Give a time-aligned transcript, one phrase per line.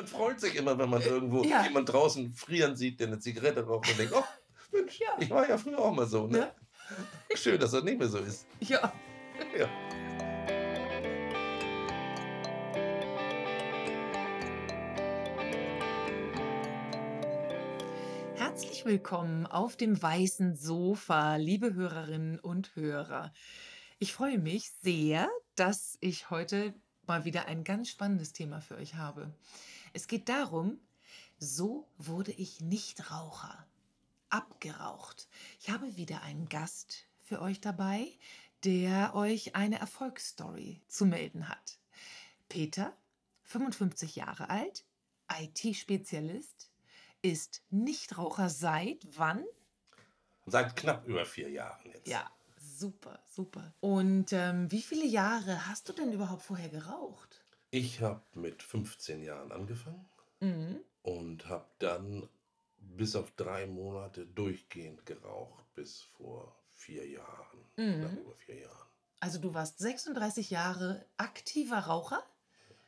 [0.00, 1.62] Man freut sich immer, wenn man irgendwo Ja.
[1.62, 4.24] jemand draußen frieren sieht, der eine Zigarette raucht und denkt, oh,
[4.72, 5.08] Mensch, Ja.
[5.18, 6.26] ich war ja früher auch mal so.
[6.26, 6.38] Ne?
[6.38, 6.52] Ne?
[7.34, 8.46] Schön, dass das nicht mehr so ist.
[8.60, 8.94] Ja.
[9.58, 9.68] Ja.
[18.36, 23.32] Herzlich willkommen auf dem weißen Sofa, liebe Hörerinnen und Hörer.
[23.98, 26.74] Ich freue mich sehr, dass ich heute
[27.06, 29.32] mal wieder ein ganz spannendes Thema für euch habe.
[29.92, 30.78] Es geht darum,
[31.38, 33.66] so wurde ich Nichtraucher.
[34.28, 35.28] Abgeraucht.
[35.60, 38.06] Ich habe wieder einen Gast für euch dabei,
[38.64, 41.78] der euch eine Erfolgsstory zu melden hat.
[42.48, 42.96] Peter,
[43.44, 44.84] 55 Jahre alt,
[45.32, 46.70] IT-Spezialist,
[47.22, 49.44] ist Nichtraucher seit wann?
[50.46, 52.06] Seit knapp über vier Jahren jetzt.
[52.06, 53.74] Ja, super, super.
[53.80, 57.29] Und ähm, wie viele Jahre hast du denn überhaupt vorher geraucht?
[57.70, 60.08] Ich habe mit 15 Jahren angefangen
[60.40, 60.80] Mhm.
[61.02, 62.28] und habe dann
[62.78, 67.64] bis auf drei Monate durchgehend geraucht, bis vor vier Jahren.
[67.76, 68.18] Mhm.
[68.18, 68.88] Über vier Jahren.
[69.20, 72.24] Also du warst 36 Jahre aktiver Raucher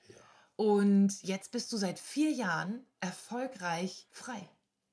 [0.08, 0.16] Ja,
[0.56, 4.48] und jetzt bist du seit vier Jahren erfolgreich frei.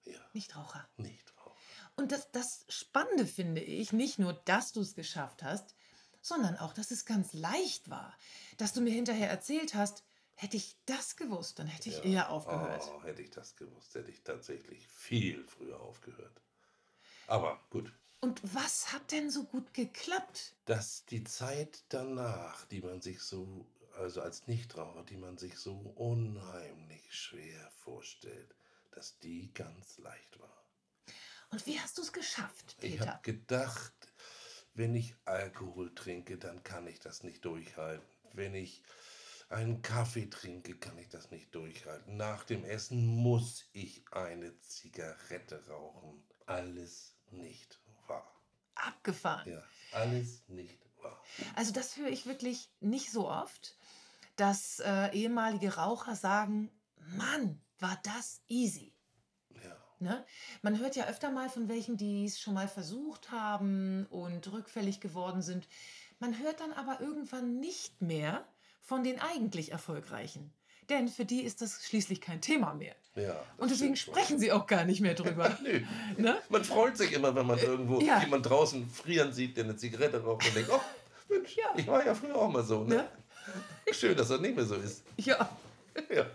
[0.05, 0.87] ja, Nichtraucher.
[0.97, 1.55] nicht rauchen.
[1.95, 5.75] Und das, das Spannende finde ich, nicht nur, dass du es geschafft hast,
[6.21, 8.17] sondern auch, dass es ganz leicht war.
[8.57, 10.03] Dass du mir hinterher erzählt hast,
[10.35, 12.03] hätte ich das gewusst, dann hätte ich Ja.
[12.03, 12.93] eher aufgehört.
[12.93, 16.41] Oh, hätte ich das gewusst, hätte ich tatsächlich viel früher aufgehört.
[17.27, 20.55] Aber gut, Und was hat denn so gut geklappt?
[20.65, 25.75] dass die Zeit danach, die man sich so, also als Nichtraucher, die man sich so
[25.95, 28.55] unheimlich schwer vorstellt,
[28.91, 30.65] dass die ganz leicht war.
[31.51, 32.99] Und wie hast du es geschafft, Ich Peter?
[32.99, 34.08] habe gedacht,
[34.73, 38.07] wenn ich Alkohol trinke, dann kann ich das nicht durchhalten.
[38.33, 38.83] Wenn ich
[39.49, 42.17] einen Kaffee trinke, kann ich das nicht durchhalten.
[42.17, 46.23] Nach dem Essen muss ich eine Zigarette rauchen.
[46.45, 48.31] Alles nicht wahr.
[48.75, 49.51] Abgefahren.
[49.51, 51.21] Ja, alles nicht wahr.
[51.55, 53.77] Also das höre ich wirklich nicht so oft,
[54.35, 58.93] dass äh, ehemalige Raucher sagen, Mann, war das easy.
[59.99, 60.23] Ne?
[60.61, 64.99] Man hört ja öfter mal von welchen, die es schon mal versucht haben und rückfällig
[65.01, 65.67] geworden sind.
[66.19, 68.45] Man hört dann aber irgendwann nicht mehr
[68.81, 70.51] von den eigentlich Erfolgreichen.
[70.89, 72.95] Denn für die ist das schließlich kein Thema mehr.
[73.15, 75.57] Ja, und deswegen sprechen sie auch gar nicht mehr drüber.
[75.63, 75.81] Nö.
[76.17, 76.37] ne?
[76.49, 78.21] Man freut sich immer, wenn man irgendwo ja.
[78.21, 80.79] jemand draußen frieren sieht, der eine Zigarette raucht und denkt, oh,
[81.29, 81.73] Mensch, Ja.
[81.75, 82.83] ich war ja früher auch mal so.
[82.83, 82.95] Ne?
[82.95, 83.09] Ne?
[83.91, 85.03] Schön, dass das nicht mehr so ist.
[85.17, 85.49] Ja,
[86.09, 86.25] Ja.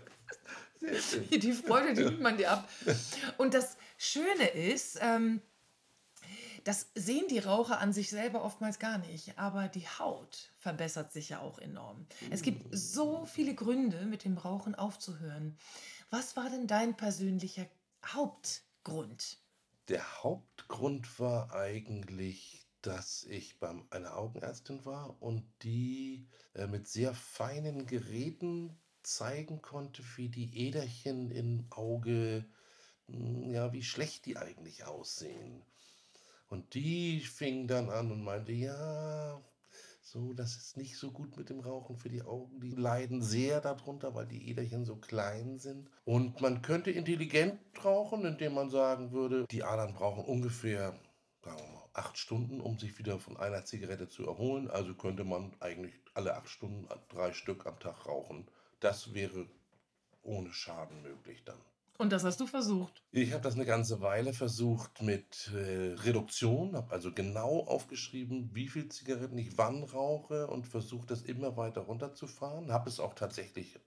[1.31, 2.69] Die Freude, die nimmt man dir ab.
[3.37, 5.41] Und das Schöne ist, ähm,
[6.65, 11.29] das sehen die Raucher an sich selber oftmals gar nicht, aber die Haut verbessert sich
[11.29, 12.07] ja auch enorm.
[12.31, 15.57] Es gibt so viele Gründe, mit dem Rauchen aufzuhören.
[16.09, 17.67] Was war denn dein persönlicher
[18.03, 19.37] Hauptgrund?
[19.89, 27.13] Der Hauptgrund war eigentlich, dass ich bei einer Augenärztin war und die äh, mit sehr
[27.13, 28.75] feinen Geräten
[29.05, 32.45] zeigen konnte, wie die Äderchen im Auge,
[33.07, 35.63] mh, ja, wie schlecht die eigentlich aussehen.
[36.47, 39.41] Und die fing dann an und meinte, ja,
[40.01, 42.59] so, das ist nicht so gut mit dem Rauchen für die Augen.
[42.61, 45.89] Die leiden sehr darunter, weil die Äderchen so klein sind.
[46.05, 50.93] Und man könnte intelligent rauchen, indem man sagen würde, die Adern brauchen ungefähr,
[51.43, 54.69] sagen wir mal, acht Stunden, um sich wieder von einer Zigarette zu erholen.
[54.69, 58.47] Also könnte man eigentlich alle acht Stunden drei Stück am Tag rauchen.
[58.79, 59.47] Das wäre
[60.23, 61.59] ohne Schaden möglich dann.
[61.97, 63.01] Und das hast du versucht.
[63.11, 68.67] Ich habe das eine ganze Weile versucht mit äh, Reduktion, habe also genau aufgeschrieben, wie
[68.67, 72.73] viel Zigaretten ich wann rauche und versucht das immer weiter runterzufahren.
[72.73, 73.79] Habe es auch tatsächlich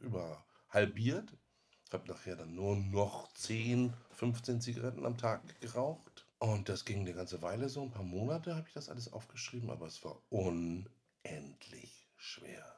[0.00, 1.36] über halbiert.
[1.92, 6.26] Habe nachher dann nur noch 10, 15 Zigaretten am Tag geraucht.
[6.38, 9.70] Und das ging eine ganze Weile so, ein paar Monate habe ich das alles aufgeschrieben,
[9.70, 12.75] aber es war unendlich schwer.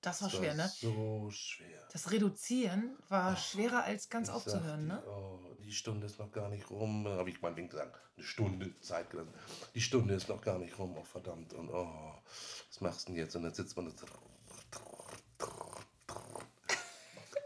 [0.00, 0.68] Das war Es schwer, ne?
[0.68, 1.88] So schwer.
[1.92, 5.02] Das Reduzieren war schwerer als ganz aufzuhören, ne?
[5.06, 7.06] Oh, die Stunde ist noch gar nicht rum.
[7.06, 9.34] Habe ich mein Ding gesagt, eine Stunde Zeit gelassen.
[9.74, 11.52] Die Stunde ist noch gar nicht rum, oh verdammt.
[11.52, 12.14] Und oh,
[12.68, 13.36] was machst du denn jetzt?
[13.36, 14.06] Und dann sitzt man da.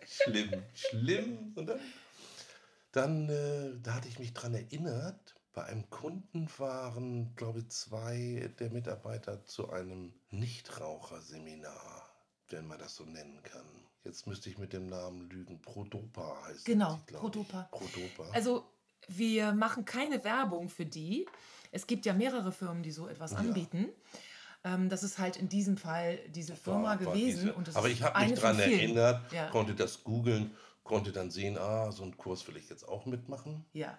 [0.06, 1.52] Schlimm, schlimm.
[1.56, 1.80] Und dann,
[2.92, 8.50] dann äh, da hatte ich mich dran erinnert, bei einem Kunden waren, glaube ich, zwei
[8.58, 12.03] der Mitarbeiter zu einem Nichtraucherseminar,
[12.54, 13.66] wenn man das so nennen kann.
[14.04, 15.60] Jetzt müsste ich mit dem Namen lügen.
[15.60, 17.68] Prodopa heißt Genau, sie, Prodopa.
[17.72, 18.30] Prodopa.
[18.32, 18.64] Also,
[19.08, 21.26] wir machen keine Werbung für die.
[21.72, 23.38] Es gibt ja mehrere Firmen, die so etwas Ja.
[23.38, 23.88] anbieten.
[24.62, 27.54] Ähm, das ist halt in diesem Fall diese Firma War, war gewesen diese.
[27.54, 30.54] und das Aber ich habe mich daran erinnert, Ja, konnte das googeln,
[30.84, 33.64] konnte dann sehen, ah, so einen Kurs will ich jetzt auch mitmachen.
[33.72, 33.98] ja.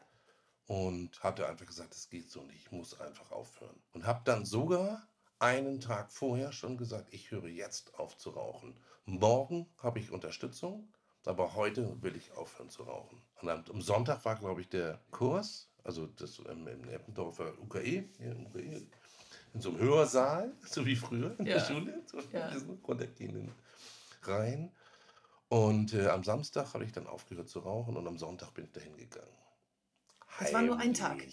[0.68, 3.76] Und hatte einfach gesagt, es geht so nicht, ich muss einfach aufhören.
[3.94, 5.08] Und habe dann sogar
[5.40, 8.78] einen Tag vorher schon gesagt, ich höre jetzt auf zu rauchen.
[9.06, 10.88] Morgen habe ich Unterstützung,
[11.26, 13.22] aber heute will ich aufhören zu rauchen.
[13.42, 18.10] Und am, am Sonntag war, glaube ich, der Kurs, also das ähm, im Eppendorfer UKE,
[18.18, 18.88] hier im UKE,
[19.54, 22.48] in so einem Hörsaal, so wie früher in der Ja, Schule, so ja.
[22.48, 23.52] in diesen runtergehenden
[24.24, 24.72] Reihen.
[25.50, 28.72] Und äh, am Samstag habe ich dann aufgehört zu rauchen und am Sonntag bin ich
[28.72, 29.28] dahin gegangen.
[30.40, 31.24] Das war nur ein Tag.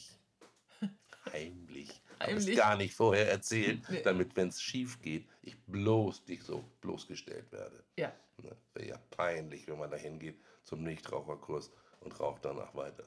[1.33, 2.02] Heimlich.
[2.27, 2.57] Heimlich.
[2.57, 4.03] Gar nicht vorher erzählt, Nee.
[4.03, 7.85] damit, wenn es schief geht, ich bloß nicht so bloßgestellt werde.
[7.97, 8.13] Ja.
[8.43, 8.57] Ne?
[8.75, 11.71] Wäre ja peinlich, wenn man da hingeht zum Nichtraucherkurs
[12.01, 13.05] und raucht danach weiter.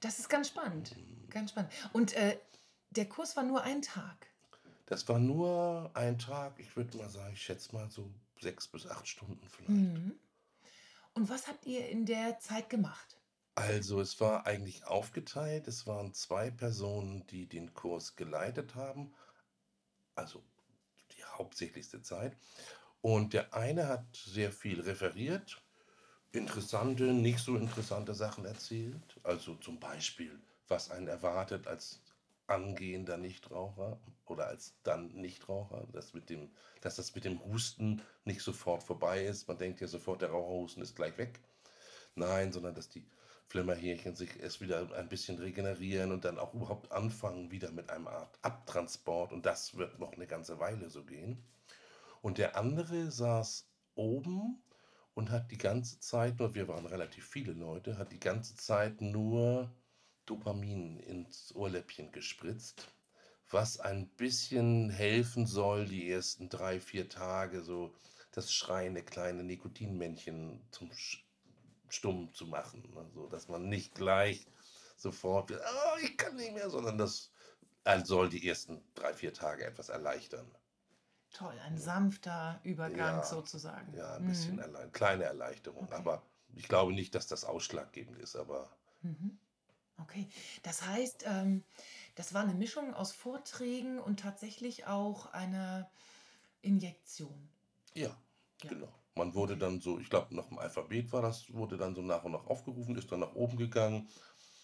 [0.00, 0.96] Das ist ganz spannend.
[0.96, 1.28] Mhm.
[1.30, 1.72] Ganz spannend.
[1.92, 2.38] Und äh,
[2.90, 4.26] der Kurs war nur ein Tag.
[4.86, 8.10] Das war nur ein Tag, ich würde mal sagen, ich schätze mal so
[8.40, 9.68] sechs bis acht Stunden vielleicht.
[9.68, 10.18] Mhm.
[11.14, 13.17] Und was habt ihr in der Zeit gemacht?
[13.58, 15.66] Also es war eigentlich aufgeteilt.
[15.66, 19.12] Es waren zwei Personen, die den Kurs geleitet haben,
[20.14, 20.44] also
[21.10, 22.36] die hauptsächlichste Zeit.
[23.00, 25.60] Und der eine hat sehr viel referiert,
[26.30, 29.18] interessante, nicht so interessante Sachen erzählt.
[29.24, 30.38] Also zum Beispiel,
[30.68, 32.00] was einen erwartet als
[32.46, 38.42] angehender Nichtraucher oder als dann Nichtraucher, dass, mit dem, dass das mit dem Husten nicht
[38.42, 39.48] sofort vorbei ist.
[39.48, 41.40] Man denkt ja sofort, der Raucherhusten ist gleich weg.
[42.14, 43.04] Nein, sondern dass die
[43.48, 48.06] Flimmerhärchen sich erst wieder ein bisschen regenerieren und dann auch überhaupt anfangen wieder mit einem
[48.06, 49.32] Art Abtransport.
[49.32, 51.42] Und das wird noch eine ganze Weile so gehen.
[52.20, 54.62] Und der andere saß oben
[55.14, 59.00] und hat die ganze Zeit, nur wir waren relativ viele Leute, hat die ganze Zeit
[59.00, 59.72] nur
[60.26, 62.92] Dopamin ins Ohrläppchen gespritzt,
[63.50, 67.94] was ein bisschen helfen soll, die ersten drei, vier Tage so
[68.32, 70.92] das schreiende kleine Nikotinmännchen zum
[71.90, 72.92] stumm zu machen.
[72.96, 74.46] Also, dass man nicht gleich
[74.96, 77.32] sofort, oh, ich kann nicht mehr, sondern das
[77.84, 80.56] äh, soll die ersten drei, vier Tage etwas erleichtern.
[81.32, 83.96] Toll, ein sanfter Übergang Ja, sozusagen.
[83.96, 84.58] Ja, ein bisschen Mhm.
[84.58, 85.92] erle kleine Erleichterung.
[85.92, 85.92] Okay.
[85.92, 86.22] Aber
[86.54, 88.34] ich glaube nicht, dass das ausschlaggebend ist.
[88.36, 89.38] Aber Mhm.
[89.98, 90.28] Okay,
[90.64, 91.64] das heißt, ähm,
[92.16, 95.90] das war eine Mischung aus Vorträgen und tatsächlich auch einer
[96.62, 97.50] Injektion.
[97.94, 98.16] ja,
[98.62, 98.70] Ja.
[98.70, 98.92] genau.
[99.18, 102.22] Man wurde dann so, ich glaube, nach dem Alphabet war das, wurde dann so nach
[102.22, 104.08] und nach aufgerufen, ist dann nach oben gegangen.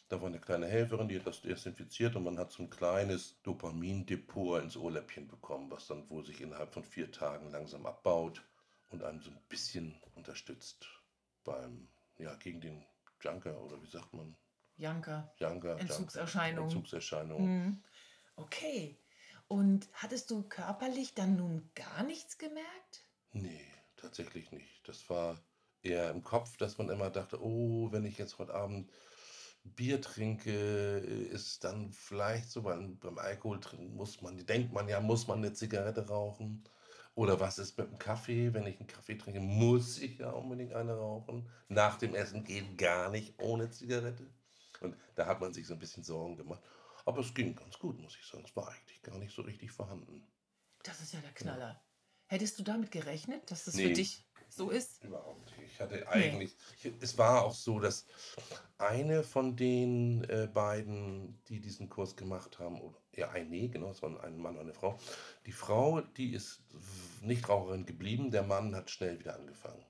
[0.08, 3.42] Da war eine kleine Helferin, die hat das desinfiziert und man hat so ein kleines
[3.42, 8.44] Dopamindepot ins Ohrläppchen bekommen, was dann wohl sich innerhalb von vier Tagen langsam abbaut
[8.90, 10.86] und einem so ein bisschen unterstützt
[11.42, 12.84] beim, ja, gegen den
[13.22, 14.36] Junker oder wie sagt man?
[14.76, 15.34] Janker.
[15.38, 16.70] Junker, Entzugserscheinungen.
[16.70, 17.64] Entzugserscheinungen.
[17.64, 17.82] Mhm.
[18.36, 18.96] Okay.
[19.48, 23.04] Und hattest du körperlich dann nun gar nichts gemerkt?
[23.32, 23.73] Nee,
[24.04, 24.86] tatsächlich nicht.
[24.88, 25.40] Das war
[25.82, 28.90] eher im Kopf, dass man immer dachte, oh, wenn ich jetzt heute Abend
[29.64, 35.00] Bier trinke, ist dann vielleicht so, beim, beim Alkohol trinken muss man, denkt man ja,
[35.00, 36.64] muss man eine Zigarette rauchen.
[37.14, 38.52] Oder was ist mit dem Kaffee?
[38.52, 41.48] Wenn ich einen Kaffee trinke, muss ich ja unbedingt eine rauchen.
[41.68, 44.26] Nach dem Essen geht gar nicht ohne Zigarette.
[44.80, 46.62] Und da hat man sich so ein bisschen Sorgen gemacht.
[47.06, 48.44] Aber es ging ganz gut, muss ich sagen.
[48.44, 50.26] Es war eigentlich gar nicht so richtig vorhanden.
[50.82, 51.80] Das ist ja der Knaller.
[52.26, 53.92] Hättest du damit gerechnet, dass das für Nee.
[53.94, 55.02] dich so ist?
[55.04, 55.72] Überhaupt nicht.
[55.72, 58.06] Ich hatte eigentlich, ich, es war auch so, dass
[58.78, 63.90] eine von den äh, beiden, die diesen Kurs gemacht haben, oder ja, ein, nee, genau,
[63.90, 64.98] es waren ein Mann und eine Frau.
[65.46, 66.62] Die Frau, die ist
[67.20, 69.84] Nichtraucherin geblieben, der Mann hat schnell wieder angefangen.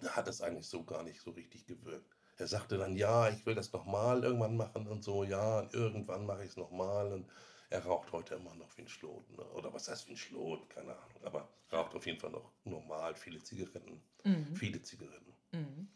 [0.00, 2.16] Da hat es eigentlich so gar nicht so richtig gewirkt.
[2.38, 6.26] Er sagte dann, ja, ich will das nochmal irgendwann machen und so, ja, und irgendwann
[6.26, 7.26] mache ich es nochmal und
[7.70, 9.28] er raucht heute immer noch wie ein Schlot.
[9.30, 9.44] Ne?
[9.52, 10.68] Oder was heißt wie ein Schlot?
[10.70, 11.24] Keine Ahnung.
[11.24, 14.02] Aber raucht auf jeden Fall noch normal viele Zigaretten.
[14.24, 14.54] Mhm.
[14.54, 15.34] Viele Zigaretten.
[15.52, 15.88] Mhm.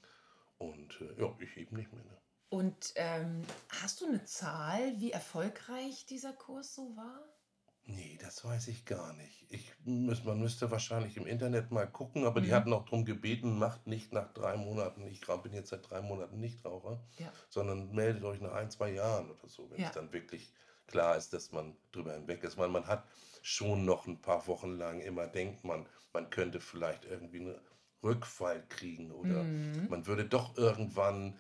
[0.59, 2.05] Und äh, ja, ich eben nicht mehr.
[2.05, 2.19] Ne?
[2.51, 3.43] Und ähm,
[3.81, 7.23] hast du eine Zahl, wie erfolgreich dieser Kurs so war?
[7.85, 9.47] Nee, das weiß ich gar nicht.
[9.49, 12.53] Ich, müß, man müsste wahrscheinlich im Internet mal gucken, aber die Mhm.
[12.55, 16.41] hatten auch darum gebeten, macht nicht nach drei Monaten, ich bin jetzt seit drei Monaten
[16.41, 17.33] Nichtraucher, Ja.
[17.49, 19.89] sondern meldet euch nach ein, zwei Jahren oder so, wenn Ja.
[19.89, 20.53] es dann wirklich
[20.91, 22.59] klar ist, dass man drüber hinweg ist.
[22.59, 23.05] Weil man hat
[23.43, 27.61] schon noch ein paar Wochen lang immer denkt man, man könnte vielleicht irgendwie einen
[28.03, 29.87] Rückfall kriegen oder Mhm.
[29.89, 31.39] man würde doch irgendwann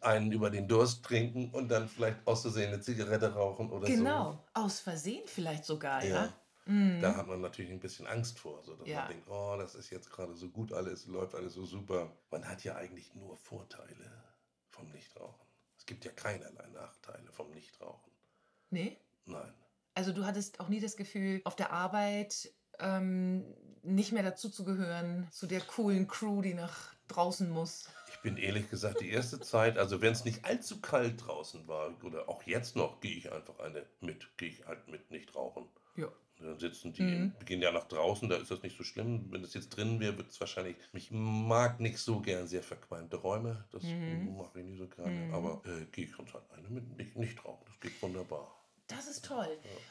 [0.00, 3.92] einen über den Durst trinken und dann vielleicht aus Versehen eine Zigarette rauchen oder so.
[3.94, 6.14] Genau, aus Versehen vielleicht sogar, ja.
[6.14, 6.32] Ja.
[6.66, 7.00] Mhm.
[7.00, 9.00] Da hat man natürlich ein bisschen Angst vor, so dass Ja.
[9.00, 12.16] man denkt, oh, das ist jetzt gerade so gut alles, läuft alles so super.
[12.30, 14.22] Man hat ja eigentlich nur Vorteile
[14.70, 15.46] vom Nichtrauchen.
[15.76, 18.11] Es gibt ja keinerlei Nachteile vom Nichtrauchen.
[18.72, 18.96] Nee?
[19.26, 19.52] Nein.
[19.94, 23.44] Also du hattest auch nie das Gefühl, auf der Arbeit ähm,
[23.82, 27.88] nicht mehr dazu zu gehören, zu der coolen Crew, die nach draußen muss.
[28.10, 31.92] Ich bin ehrlich gesagt die erste Zeit, also wenn es nicht allzu kalt draußen war
[32.02, 35.68] oder auch jetzt noch, gehe ich einfach eine mit, gehe ich halt mit nicht rauchen.
[35.96, 36.08] Ja.
[36.40, 37.34] Dann sitzen die, Mhm.
[37.44, 39.30] gehen ja nach draußen, da ist das nicht so schlimm.
[39.30, 43.16] Wenn es jetzt drin wäre, wird es wahrscheinlich, ich mag nicht so gern sehr verqualmte
[43.16, 44.36] Räume, das Mhm.
[44.38, 45.34] mache ich nie so gerne, Mhm.
[45.34, 48.61] aber äh, gehe ich sonst halt eine mit nicht, nicht rauchen, das geht wunderbar.
[48.86, 49.48] Das ist toll.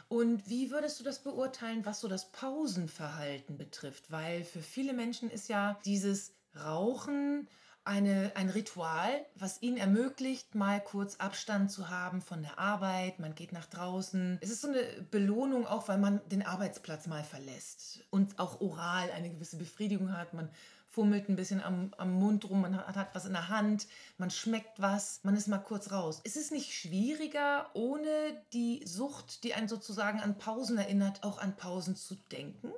[0.10, 4.12] Und wie würdest du das beurteilen, was so das Pausenverhalten betrifft?
[4.12, 7.48] Weil für viele Menschen ist ja dieses Rauchen
[7.84, 13.20] eine, ein Ritual, was ihnen ermöglicht, mal kurz Abstand zu haben von der Arbeit.
[13.20, 14.38] Man geht nach draußen.
[14.42, 19.10] Es ist so eine Belohnung auch, weil man den Arbeitsplatz mal verlässt und auch oral
[19.12, 20.34] eine gewisse Befriedigung hat.
[20.34, 20.50] Man
[20.92, 24.30] fummelt ein bisschen am, am Mund rum, man hat, hat was in der Hand, man
[24.30, 26.20] schmeckt was, man ist mal kurz raus.
[26.24, 31.56] Ist es nicht schwieriger, ohne die Sucht, die einen sozusagen an Pausen erinnert, auch an
[31.56, 32.72] Pausen zu denken?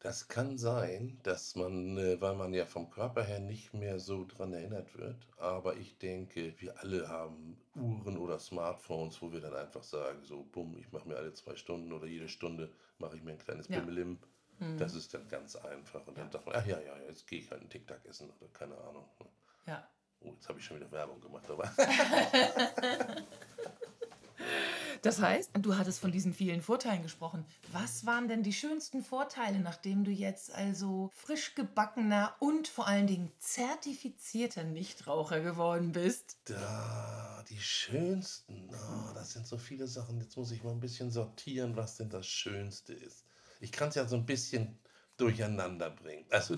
[0.00, 4.24] Das kann sein, dass man, äh, weil man ja vom Körper her nicht mehr so
[4.24, 9.54] dran erinnert wird, aber ich denke, wir alle haben Uhren oder Smartphones, wo wir dann
[9.54, 13.24] einfach sagen, so, bumm, ich mache mir alle zwei Stunden oder jede Stunde mache ich
[13.24, 13.80] mir ein kleines Ja.
[13.80, 14.18] Bimmelim.
[14.58, 14.76] Hm.
[14.78, 16.06] Das ist dann ganz einfach.
[16.06, 16.32] Und dann Ja.
[16.32, 19.04] sagt man, ach ja, ja, jetzt gehe ich halt einen TikTok essen oder keine Ahnung.
[19.66, 19.88] Ja.
[20.20, 21.70] Oh, jetzt habe ich schon wieder Werbung gemacht, aber
[25.02, 27.44] Das heißt, du hattest von diesen vielen Vorteilen gesprochen.
[27.72, 33.06] Was waren denn die schönsten Vorteile, nachdem du jetzt also frisch gebackener und vor allen
[33.06, 36.38] Dingen zertifizierter Nichtraucher geworden bist?
[36.44, 40.20] da, die schönsten, oh, das sind so viele Sachen.
[40.20, 43.24] Jetzt muss ich mal ein bisschen sortieren, was denn das Schönste ist.
[43.60, 44.78] Ich kann es ja so ein bisschen
[45.16, 46.26] durcheinander bringen.
[46.30, 46.56] Also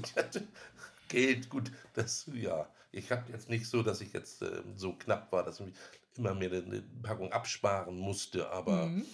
[1.09, 2.69] Geld, gut, das, ja.
[2.93, 5.75] Ich habe jetzt nicht so, dass ich jetzt äh, so knapp war, dass ich
[6.17, 9.07] immer mir eine Packung absparen musste, aber Mhm.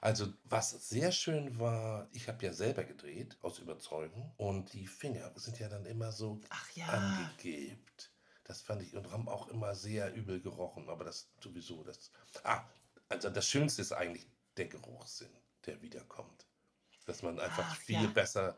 [0.00, 5.32] also was sehr schön war, ich habe ja selber gedreht, aus Überzeugung, und die Finger
[5.36, 6.40] sind ja dann immer so
[6.74, 6.86] ja.
[6.88, 8.12] angegebt.
[8.44, 12.10] Das fand ich und haben auch immer sehr übel gerochen, aber das sowieso, das.
[12.44, 12.64] Ah,
[13.08, 15.30] also das Schönste ist eigentlich der Geruchssinn,
[15.66, 16.47] der wiederkommt.
[17.08, 18.10] Dass man einfach Ach, viel ja.
[18.10, 18.56] besser,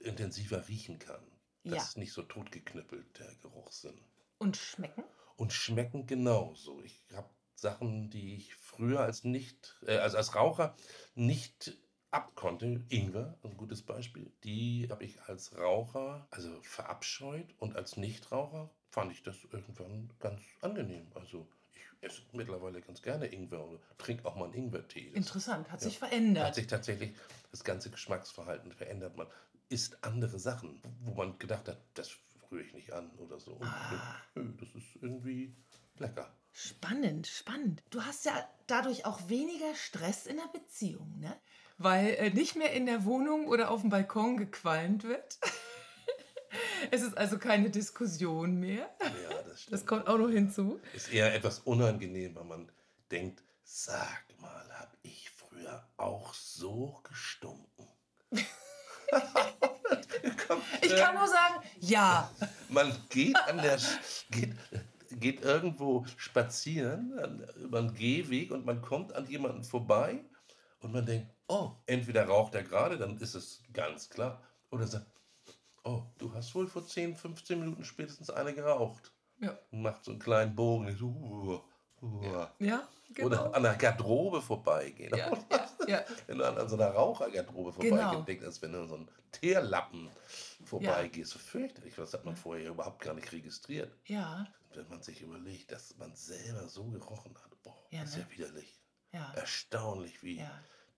[0.00, 1.22] intensiver riechen kann.
[1.64, 1.82] Das Ja.
[1.82, 3.98] ist nicht so totgeknüppelt, der Geruchssinn.
[4.38, 5.02] Und schmecken?
[5.36, 6.82] Und schmecken genauso.
[6.82, 10.76] Ich habe Sachen, die ich früher als nicht, äh, also als Raucher
[11.14, 11.72] nicht
[12.10, 12.84] abkonnte.
[12.90, 14.30] Ingwer, ein gutes Beispiel.
[14.44, 20.42] Die habe ich als Raucher also verabscheut und als Nichtraucher fand ich das irgendwann ganz
[20.60, 21.10] angenehm.
[21.14, 25.08] Also ich esse mittlerweile ganz gerne Ingwer oder trinke auch mal einen Ingwertee.
[25.10, 25.88] Das Interessant, hat Ja.
[25.88, 26.54] sich hat verändert.
[26.54, 27.12] sich tatsächlich
[27.50, 29.16] das ganze Geschmacksverhalten verändert.
[29.16, 29.26] Man
[29.68, 32.10] isst andere Sachen, wo man gedacht hat, das
[32.50, 33.52] rühre ich nicht an oder so.
[33.52, 34.16] Und Ah.
[34.34, 35.54] das ist irgendwie
[35.98, 36.32] lecker.
[36.52, 37.82] Spannend, spannend.
[37.90, 41.36] Du hast ja dadurch auch weniger Stress in der Beziehung, ne?
[41.78, 45.38] Weil äh, nicht mehr in der Wohnung oder auf dem Balkon gequalmt wird.
[46.90, 48.88] es ist also keine Diskussion mehr.
[49.02, 49.80] Ja, das.
[49.80, 50.80] Das kommt auch noch hinzu.
[50.94, 52.72] ist eher etwas unangenehm, weil man
[53.10, 57.88] denkt, sag mal, habe ich früher auch so gestunken?
[60.46, 62.30] Kommt, Ich kann nur sagen, ja.
[62.68, 63.78] man geht an der
[64.30, 64.54] geht,
[65.10, 70.24] geht irgendwo spazieren an, über einen Gehweg und man kommt an jemanden vorbei
[70.80, 75.06] und man denkt, oh, entweder raucht er gerade, dann ist es ganz klar, oder sagt,
[75.84, 79.12] oh, du hast wohl vor 10, 15 Minuten spätestens eine geraucht.
[79.40, 80.96] Ja, Und macht so einen kleinen Bogen.
[80.96, 82.22] So, uh, uh.
[82.60, 83.26] ja genau.
[83.26, 85.14] Oder an der Garderobe vorbeigehen.
[85.16, 85.30] ja,
[85.86, 86.04] ja.
[86.26, 87.96] Wenn du an, an so einer Rauchergarderobe Genau.
[87.96, 90.10] vorbeigehst, denkst, als wenn du an so einen Teerlappen
[90.64, 91.32] vorbeigehst.
[91.32, 91.94] So fürchterlich.
[91.94, 93.92] Das hat man vorher überhaupt gar nicht registriert.
[94.06, 98.16] Ja, Wenn man sich überlegt, dass man selber so gerochen hat, boah, Ja, das ist
[98.16, 98.22] ne?
[98.22, 98.80] ja widerlich.
[99.12, 100.42] ja, Erstaunlich, wie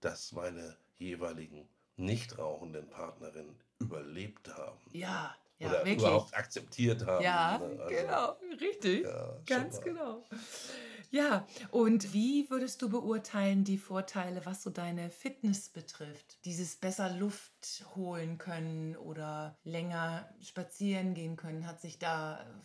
[0.01, 4.79] das meine jeweiligen nicht rauchenden Partnerinnen überlebt haben.
[4.93, 5.99] Ja, ja, oder wirklich.
[5.99, 7.25] überhaupt akzeptiert haben.
[7.25, 7.83] Ja, ne?
[7.83, 9.05] Also, genau, richtig.
[9.05, 9.85] Ja, Ganz mal.
[9.85, 10.25] genau.
[11.11, 16.45] Ja, und wie würdest du beurteilen die Vorteile, was so deine Fitness betrifft?
[16.45, 22.61] Dieses besser Luft holen können oder länger spazieren gehen können, hat sich da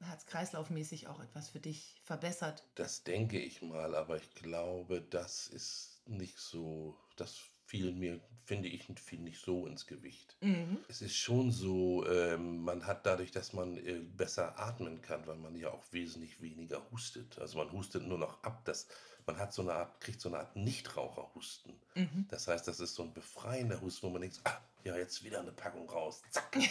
[0.00, 2.64] herz-kreislaufmäßig auch etwas für dich verbessert?
[2.74, 8.68] Das denke ich mal, aber ich glaube, das ist nicht so, das fiel mir, finde
[8.68, 10.36] ich, fiel nicht so ins Gewicht.
[10.40, 10.78] Mhm.
[10.88, 15.36] Es ist schon so, ähm, man hat dadurch, dass man äh, besser atmen kann, weil
[15.36, 17.38] man ja auch wesentlich weniger hustet.
[17.40, 18.86] Also man hustet nur noch ab, das,
[19.26, 21.74] man hat so eine Art, kriegt so eine Art Nichtraucherhusten.
[21.96, 22.26] Mhm.
[22.28, 25.40] Das heißt, das ist so ein befreiender Husten, wo man denkt, ah, ja, jetzt wieder
[25.40, 26.56] eine Packung raus, zack.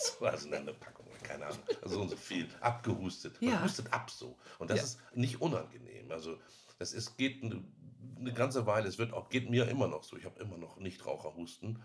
[0.00, 3.42] So, also eine Packung, keine Ahnung, also so und so viel, abgehustet.
[3.42, 3.64] Man Ja.
[3.64, 4.38] hustet ab so.
[4.60, 4.84] Und das Ja.
[4.84, 6.12] ist nicht unangenehm.
[6.12, 6.38] Also
[6.78, 7.42] das ist, geht
[8.16, 8.88] ein 'ne ganze Weile.
[8.88, 10.16] Es wird auch geht mir immer noch so.
[10.16, 11.82] Ich habe immer noch Nichtraucherhusten,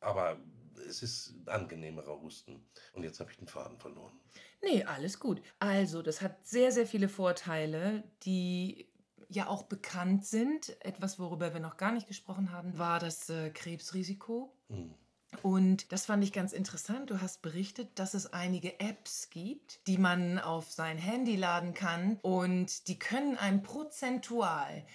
[0.00, 0.40] aber
[0.88, 2.68] es ist angenehmerer Husten.
[2.92, 4.20] Und jetzt habe ich den Faden verloren.
[4.62, 5.42] Ne, alles gut.
[5.58, 8.88] Also, das hat sehr, sehr viele Vorteile, die
[9.28, 10.76] ja auch bekannt sind.
[10.84, 14.56] Etwas, worüber wir noch gar nicht gesprochen haben, war das, äh, Krebsrisiko.
[14.68, 14.94] Mhm.
[15.42, 17.10] Und das fand ich ganz interessant.
[17.10, 22.18] Du hast berichtet, dass es einige Apps gibt, die man auf sein Handy laden kann
[22.22, 24.86] und die können einem prozentual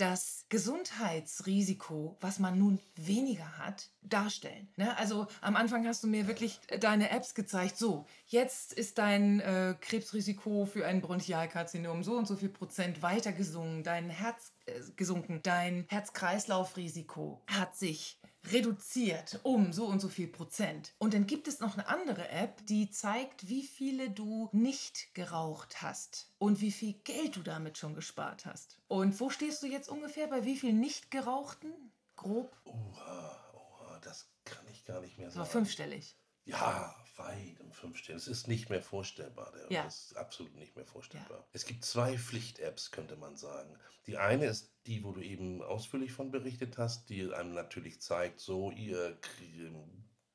[0.00, 4.68] das Gesundheitsrisiko, was man nun weniger hat, darstellen.
[4.76, 4.96] Ne?
[4.96, 7.76] Also am Anfang hast du mir wirklich deine Apps gezeigt.
[7.76, 13.32] So, jetzt ist dein äh, Krebsrisiko für ein Bronchialkarzinom so und so viel Prozent weiter
[13.32, 18.19] gesungen, dein Herz äh, gesunken, dein Herz-Kreislauf-Risiko hat sich
[18.52, 20.94] reduziert um so und so viel Prozent.
[20.98, 25.82] Und dann gibt es noch eine andere App, die zeigt, wie viele du nicht geraucht
[25.82, 28.78] hast und wie viel Geld du damit schon gespart hast.
[28.88, 31.72] Und wo stehst du jetzt ungefähr bei wie viel nicht gerauchten?
[32.16, 32.56] Grob?
[32.64, 35.50] Oha, oha, das kann ich gar nicht mehr So sagen.
[35.50, 36.16] fünfstellig.
[36.44, 38.20] Ja, weit im Fünfstelligen.
[38.20, 39.52] Es ist nicht mehr vorstellbar.
[39.52, 39.84] Der Ja.
[39.84, 41.46] Das ist absolut nicht mehr vorstellbar.
[41.52, 43.76] Es gibt zwei Pflicht-Apps, könnte man sagen.
[44.06, 48.40] Die eine ist die, wo du eben ausführlich von berichtet hast, die einem natürlich zeigt,
[48.40, 49.86] so ihr Kre-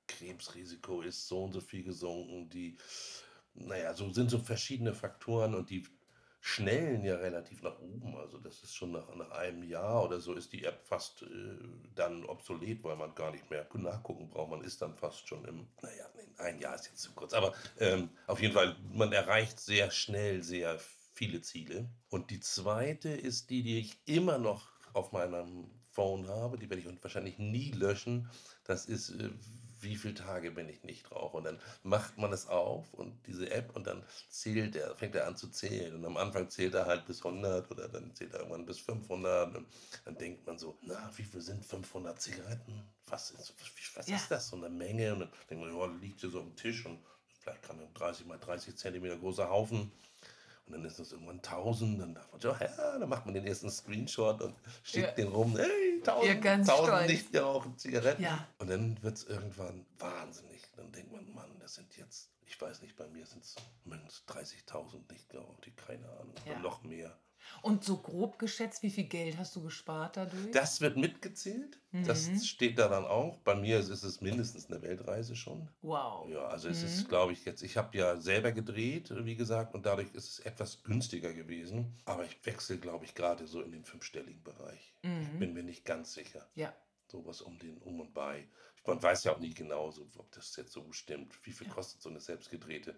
[0.08, 2.50] Krebsrisiko ist so und so viel gesunken.
[2.50, 2.78] Die,
[3.54, 5.88] naja, so sind so verschiedene Faktoren und die
[6.46, 8.16] schnellen ja relativ nach oben.
[8.18, 11.28] Also das ist schon nach, nach einem Jahr oder so ist die App fast äh,
[11.96, 14.52] dann obsolet, weil man gar nicht mehr nachgucken braucht.
[14.52, 16.06] Man ist dann fast schon im, naja,
[16.38, 17.34] ein Jahr ist jetzt zu kurz.
[17.34, 20.78] Aber ähm, auf jeden Fall, man erreicht sehr schnell sehr
[21.14, 21.90] viele Ziele.
[22.10, 26.60] Und die zweite ist die, die ich immer noch auf meinem Phone habe.
[26.60, 28.30] Die werde ich wahrscheinlich nie löschen.
[28.66, 29.32] Das ist, äh,
[29.86, 31.38] wie viele Tage bin ich nicht rauche.
[31.38, 35.28] Und dann macht man es auf und diese App und dann zählt er, fängt er
[35.28, 35.96] an zu zählen.
[35.96, 39.56] Und am Anfang zählt er halt bis 100 oder dann zählt er irgendwann bis 500.
[39.56, 39.66] Und
[40.04, 42.84] dann denkt man so, na, wie viel sind 500 Zigaretten?
[43.08, 43.54] Was ist,
[43.96, 44.16] was Ja.
[44.18, 44.50] ist das?
[44.50, 45.14] So eine Menge.
[45.14, 47.00] Und dann denkt man, ja, liegt hier so am Tisch und
[47.40, 49.92] vielleicht kann ein 30 mal 30 Zentimeter großer Haufen.
[50.68, 53.46] Und dann ist das irgendwann 1000, dann darf man so, ja, dann macht man den
[53.46, 55.12] ersten Screenshot und schickt Ja.
[55.14, 57.08] den rum, hey, 1000, Ja, ganz 1000 stolz.
[57.12, 58.24] nicht gerauchte Zigaretten.
[58.24, 58.48] Ja.
[58.58, 60.62] Und dann wird es irgendwann wahnsinnig.
[60.76, 64.24] Dann denkt man, Mann, das sind jetzt, ich weiß nicht, bei mir sind es mindestens
[64.28, 66.58] 30.000 nicht gerauchte, keine Ahnung, Ja.
[66.60, 67.16] noch mehr.
[67.62, 70.52] Und so grob geschätzt, wie viel Geld hast du gespart dadurch?
[70.52, 72.40] Das wird mitgezählt, das Mhm.
[72.44, 73.38] steht da dann auch.
[73.40, 75.70] Bei mir ist es mindestens eine Weltreise schon.
[75.82, 76.28] wow.
[76.30, 76.88] Ja, also es Mhm.
[76.88, 80.40] ist, glaube ich, jetzt, ich habe ja selber gedreht, wie gesagt, und dadurch ist es
[80.40, 81.98] etwas günstiger gewesen.
[82.06, 84.96] Aber ich wechsle, glaube ich, gerade so in den fünfstelligen Bereich.
[85.20, 85.38] Ich Mhm.
[85.38, 86.50] bin mir nicht ganz sicher.
[86.56, 86.76] Ja.
[87.08, 88.48] Sowas um den Um und Bei.
[88.86, 91.34] Man weiß ja auch nie genau, so, ob das jetzt so stimmt.
[91.46, 91.74] Wie viel Ja.
[91.74, 92.96] kostet so eine selbstgedrehte?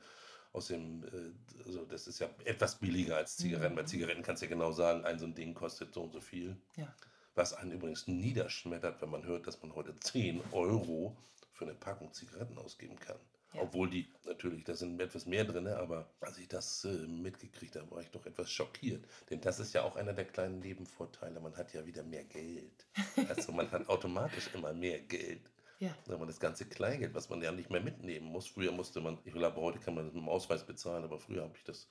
[0.54, 3.76] Außerdem, äh, also das ist ja etwas billiger als Zigaretten.
[3.76, 3.88] Bei Mhm.
[3.88, 6.58] Zigaretten kannst du ja genau sagen, ein so ein Ding kostet so und so viel.
[6.76, 6.94] Ja.
[7.36, 11.16] Was einen übrigens niederschmettert, wenn man hört, dass man heute 10 Euro
[11.54, 13.18] für eine Packung Zigaretten ausgeben kann.
[13.54, 13.62] Ja.
[13.62, 17.90] Obwohl die, natürlich, da sind etwas mehr drin, aber als ich das äh, mitgekriegt habe,
[17.92, 19.06] war ich doch etwas schockiert.
[19.30, 21.40] Denn das ist ja auch einer der kleinen Nebenvorteile.
[21.40, 22.86] Man hat ja wieder mehr Geld.
[23.30, 25.42] Also man hat automatisch immer mehr Geld.
[25.80, 25.96] Ja.
[26.08, 28.48] Wenn man das ganze Kleingeld, was man ja nicht mehr mitnehmen muss.
[28.48, 31.44] Früher musste man, ich glaube, heute kann man das mit dem Ausweis bezahlen, aber früher
[31.44, 31.88] habe ich das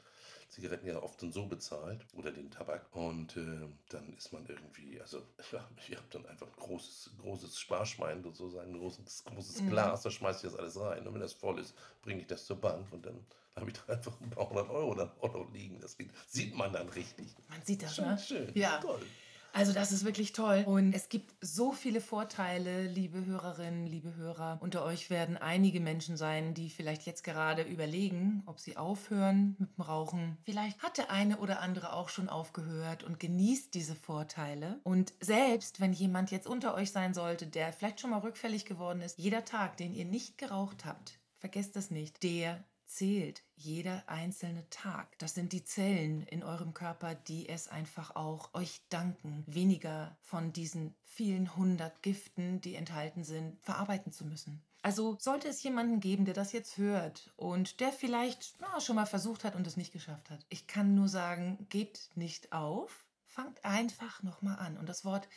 [0.48, 2.86] Zigaretten ja oft dann so bezahlt oder den Tabak.
[2.94, 5.22] Und äh, dann ist man irgendwie, also
[5.52, 9.70] ja, ich habe dann einfach ein großes, großes Sparschwein sozusagen, ein großes, großes Mhm.
[9.70, 11.06] Glas, da schmeiße ich das alles rein.
[11.06, 13.92] Und wenn das voll ist, bringe ich das zur Bank und dann habe ich da
[13.92, 15.80] einfach ein paar hundert Euro dann auch noch liegen.
[15.80, 15.96] Das
[16.28, 17.26] sieht man dann richtig.
[17.48, 18.18] Man sieht das, Schon ne?
[18.18, 18.50] schön.
[18.54, 18.78] Ja.
[18.78, 19.00] Toll.
[19.56, 20.64] Also das ist wirklich toll.
[20.66, 24.58] Und es gibt so viele Vorteile, liebe Hörerinnen, liebe Hörer.
[24.60, 29.74] Unter euch werden einige Menschen sein, die vielleicht jetzt gerade überlegen, ob sie aufhören mit
[29.74, 30.36] dem Rauchen.
[30.44, 34.78] Vielleicht hat der eine oder andere auch schon aufgehört und genießt diese Vorteile.
[34.82, 39.00] Und selbst wenn jemand jetzt unter euch sein sollte, der vielleicht schon mal rückfällig geworden
[39.00, 44.68] ist, jeder Tag, den ihr nicht geraucht habt, vergesst das nicht, der zählt jeder einzelne
[44.70, 45.18] Tag.
[45.18, 50.52] Das sind die Zellen in eurem Körper, die es einfach auch euch danken, weniger von
[50.52, 54.62] diesen vielen hundert Giften, die enthalten sind, verarbeiten zu müssen.
[54.82, 59.06] Also sollte es jemanden geben, der das jetzt hört und der vielleicht na, schon mal
[59.06, 60.46] versucht hat und es nicht geschafft hat.
[60.48, 64.78] Ich kann nur sagen, gebt nicht auf, fangt einfach nochmal an.
[64.78, 65.28] Und das Wort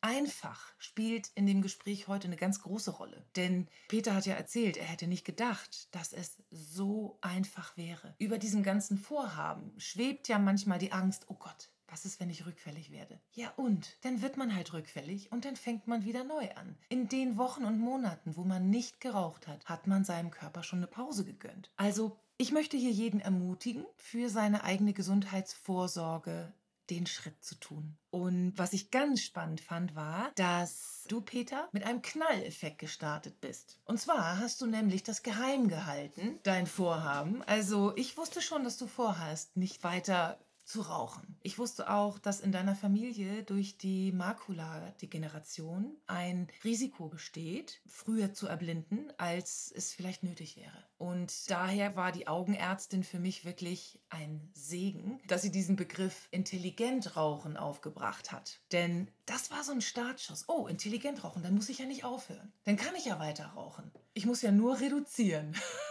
[0.00, 3.26] Einfach spielt in dem Gespräch heute eine ganz große Rolle.
[3.36, 8.14] Denn Peter hat ja erzählt, er hätte nicht gedacht, dass es so einfach wäre.
[8.18, 12.46] Über diesem ganzen Vorhaben schwebt ja manchmal die Angst, oh Gott, was ist, wenn ich
[12.46, 13.20] rückfällig werde?
[13.32, 13.96] Ja und?
[14.02, 16.76] Dann wird man halt rückfällig und dann fängt man wieder neu an.
[16.88, 20.78] In den Wochen und Monaten, wo man nicht geraucht hat, hat man seinem Körper schon
[20.78, 21.70] eine Pause gegönnt.
[21.76, 26.54] Also, ich möchte hier jeden ermutigen, für seine eigene Gesundheitsvorsorge
[26.90, 27.96] den Schritt zu tun.
[28.10, 33.78] Und was ich ganz spannend fand, war, dass du, Peter, mit einem Knalleffekt gestartet bist.
[33.84, 37.42] Und zwar hast du nämlich das geheim gehalten, dein Vorhaben.
[37.44, 40.38] Also ich wusste schon, dass du vorhast, nicht weiter
[40.70, 41.36] zu rauchen.
[41.42, 48.46] Ich wusste auch, dass in deiner Familie durch die Makuladegeneration ein Risiko besteht, früher zu
[48.46, 50.84] erblinden, als es vielleicht nötig wäre.
[50.96, 57.16] Und daher war die Augenärztin für mich wirklich ein Segen, dass sie diesen Begriff intelligent
[57.16, 58.60] rauchen aufgebracht hat.
[58.70, 60.44] Denn das war so ein Startschuss.
[60.48, 62.52] Oh, intelligent rauchen, dann muss ich ja nicht aufhören.
[62.64, 63.90] Dann kann ich ja weiter rauchen.
[64.14, 65.56] Ich muss ja nur reduzieren.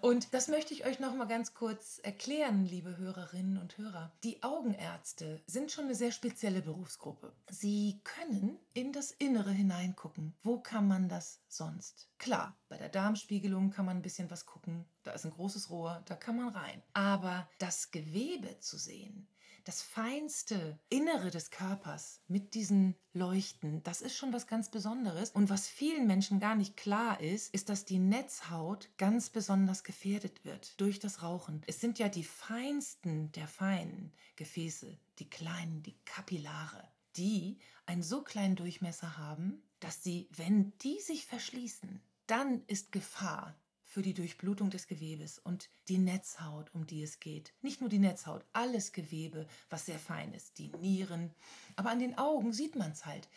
[0.00, 4.12] Und das möchte ich euch noch mal ganz kurz erklären, liebe Hörerinnen und Hörer.
[4.22, 7.32] Die Augenärzte sind schon eine sehr spezielle Berufsgruppe.
[7.50, 10.34] Sie können in das Innere hineingucken.
[10.42, 12.08] Wo kann man das sonst?
[12.18, 14.84] Klar, bei der Darmspiegelung kann man ein bisschen was gucken.
[15.02, 16.82] Da ist ein großes Rohr, da kann man rein.
[16.92, 19.26] Aber das Gewebe zu sehen,
[19.64, 25.30] das feinste Innere des Körpers mit diesen Leuchten, das ist schon was ganz Besonderes.
[25.30, 30.44] Und was vielen Menschen gar nicht klar ist, ist, dass die Netzhaut ganz besonders gefährdet
[30.44, 31.62] wird durch das Rauchen.
[31.66, 38.22] Es sind ja die feinsten der feinen Gefäße, die kleinen, die Kapillare, die einen so
[38.22, 43.54] kleinen Durchmesser haben, dass sie, wenn die sich verschließen, dann ist Gefahr
[43.94, 47.54] für die Durchblutung des Gewebes und die Netzhaut, um die es geht.
[47.62, 51.32] Nicht nur die Netzhaut, alles Gewebe, was sehr fein ist, die Nieren.
[51.76, 53.28] Aber an den Augen sieht man es halt.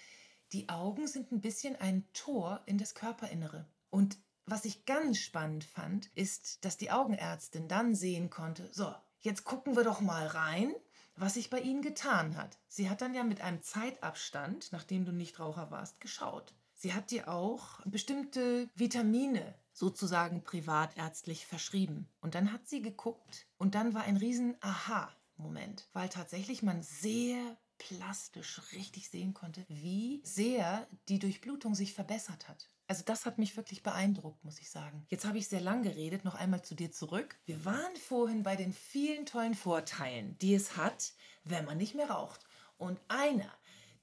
[0.53, 3.67] Die Augen sind ein bisschen ein Tor in das Körperinnere.
[3.91, 4.17] Und
[4.47, 9.75] was ich ganz spannend fand, ist, dass die Augenärztin dann sehen konnte, so, jetzt gucken
[9.75, 10.73] wir doch mal rein,
[11.15, 12.57] was sich bei Ihnen getan hat.
[12.67, 16.55] Sie hat dann ja mit einem Zeitabstand, nachdem du nicht Raucher warst, geschaut.
[16.73, 22.09] Sie hat dir auch bestimmte Vitamine sozusagen privatärztlich verschrieben.
[22.19, 27.57] Und dann hat sie geguckt und dann war ein riesen Aha-Moment, weil tatsächlich man sehr
[27.77, 32.69] plastisch richtig sehen konnte, wie sehr die Durchblutung sich verbessert hat.
[32.87, 35.05] Also das hat mich wirklich beeindruckt, muss ich sagen.
[35.09, 37.37] Jetzt habe ich sehr lang geredet, noch einmal zu dir zurück.
[37.45, 41.13] Wir waren vorhin bei den vielen tollen Vorteilen, die es hat,
[41.43, 42.45] wenn man nicht mehr raucht.
[42.77, 43.51] Und einer,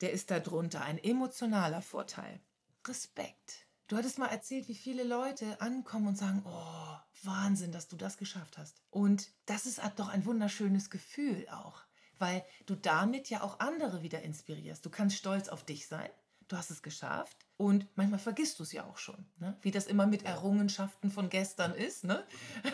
[0.03, 2.41] der ist darunter ein emotionaler Vorteil.
[2.87, 3.63] Respekt.
[3.87, 8.16] Du hattest mal erzählt, wie viele Leute ankommen und sagen, oh, Wahnsinn, dass du das
[8.16, 8.81] geschafft hast.
[8.90, 11.83] Und das ist doch ein wunderschönes Gefühl auch,
[12.18, 14.85] weil du damit ja auch andere wieder inspirierst.
[14.87, 16.09] Du kannst stolz auf dich sein.
[16.49, 17.37] Du hast es geschafft.
[17.59, 19.57] Und manchmal vergisst du es ja auch schon, ne?
[19.61, 22.05] wie das immer mit Errungenschaften von gestern ist.
[22.05, 22.27] Ne?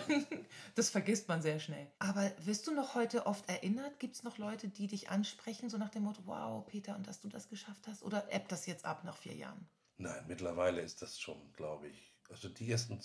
[0.76, 1.90] das vergisst man sehr schnell.
[1.98, 3.98] Aber wirst du noch heute oft erinnert?
[3.98, 7.20] Gibt es noch Leute, die dich ansprechen, so nach dem Motto, wow, Peter, und dass
[7.20, 8.02] du das geschafft hast?
[8.02, 9.68] Oder ebbt das jetzt ab nach vier Jahren?
[10.00, 12.14] Nein, mittlerweile ist das schon, glaube ich.
[12.30, 12.98] Also die ersten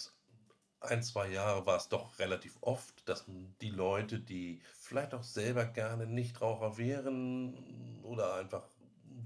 [0.80, 3.26] ein, zwei Jahre war es doch relativ oft, dass
[3.60, 8.64] die Leute, die vielleicht auch selber gerne Nichtraucher wären oder einfach,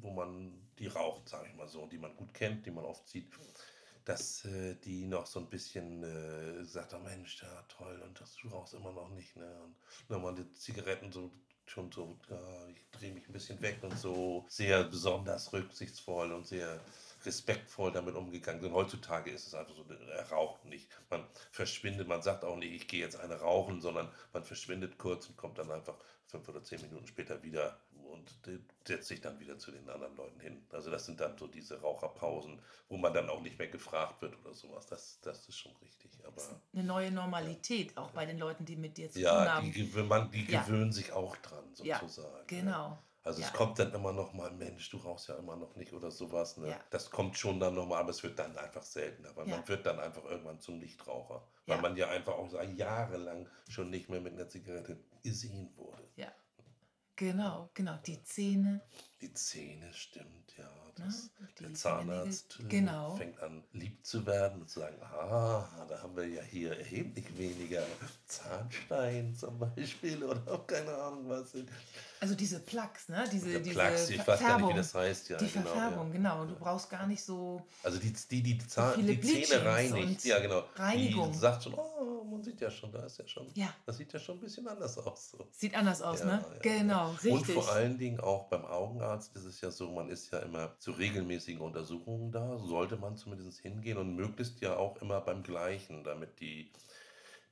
[0.01, 3.07] wo man die raucht, sage ich mal so, die man gut kennt, die man oft
[3.07, 3.27] sieht,
[4.03, 8.35] dass äh, die noch so ein bisschen äh, sagt, oh Mensch, ja toll, und das,
[8.37, 9.61] du rauchst immer noch nicht, ne?
[9.61, 9.75] Und
[10.07, 11.29] wenn man die Zigaretten so
[11.65, 16.47] schon so, ja, ich drehe mich ein bisschen weg und so sehr besonders rücksichtsvoll und
[16.47, 16.79] sehr
[17.25, 18.73] respektvoll damit umgegangen sind.
[18.73, 20.87] Heutzutage ist es einfach so, er raucht nicht.
[21.09, 25.27] Man verschwindet, man sagt auch nicht, ich gehe jetzt eine rauchen, sondern man verschwindet kurz
[25.27, 27.79] und kommt dann einfach fünf oder zehn Minuten später wieder
[28.11, 28.33] und
[28.85, 30.65] setzt sich dann wieder zu den anderen Leuten hin.
[30.71, 34.37] Also das sind dann so diese Raucherpausen, wo man dann auch nicht mehr gefragt wird
[34.43, 34.85] oder sowas.
[34.87, 36.11] Das, das ist schon richtig.
[36.25, 36.41] Aber,
[36.73, 38.01] eine neue Normalität, ja.
[38.01, 39.71] auch bei den Leuten, die mit dir zu ja, tun haben.
[39.71, 40.63] Die, man, die ja.
[40.63, 42.37] gewöhnen sich auch dran, sozusagen.
[42.37, 42.97] Ja, genau.
[43.23, 43.47] Also ja.
[43.47, 46.57] es kommt dann immer noch mal, Mensch, du rauchst ja immer noch nicht oder sowas.
[46.57, 46.69] Ne?
[46.69, 46.79] Ja.
[46.89, 49.57] Das kommt schon dann nochmal, aber es wird dann einfach seltener, weil ja.
[49.57, 51.45] man wird dann einfach irgendwann zum Nichtraucher.
[51.65, 56.03] Weil man ja einfach auch so jahrelang schon nicht mehr mit einer Zigarette gesehen wurde.
[56.15, 56.31] Ja.
[57.15, 57.97] Genau, genau.
[58.05, 58.81] Die Zähne.
[59.21, 60.71] Die Zähne, stimmt, ja.
[61.05, 63.15] Das, der Zahnarzt äh, genau.
[63.15, 67.25] fängt an, lieb zu werden und zu sagen, ah, da haben wir ja hier erheblich
[67.37, 67.83] weniger
[68.27, 71.53] Zahnstein zum Beispiel oder auch keine Ahnung was.
[72.21, 73.23] Also diese Plaques, ne?
[73.31, 75.29] Diese, ja, diese Plaques, ich weiß gar nicht, wie das heißt.
[75.29, 76.13] Ja, die genau, Verfärbung, ja.
[76.13, 76.45] genau.
[76.45, 77.61] Du brauchst gar nicht so.
[77.83, 80.25] Also die, die, die, Zahn, so die Zähne reinigt.
[80.25, 80.63] Ja, genau.
[80.75, 81.31] Reinigung.
[81.31, 83.47] Die sagt schon, oh, man sieht ja schon, da ist ja schon.
[83.55, 83.73] Ja.
[83.85, 85.31] Das sieht ja schon ein bisschen anders aus.
[85.31, 85.47] So.
[85.51, 86.43] Sieht anders aus, ne?
[86.61, 87.31] Genau, richtig.
[87.31, 90.77] Und vor allen Dingen auch beim Augenarzt ist es ja so, man ist ja immer
[90.79, 96.03] zu regelmäßigen Untersuchungen da, sollte man zumindest hingehen und möglichst ja auch immer beim gleichen,
[96.03, 96.71] damit die,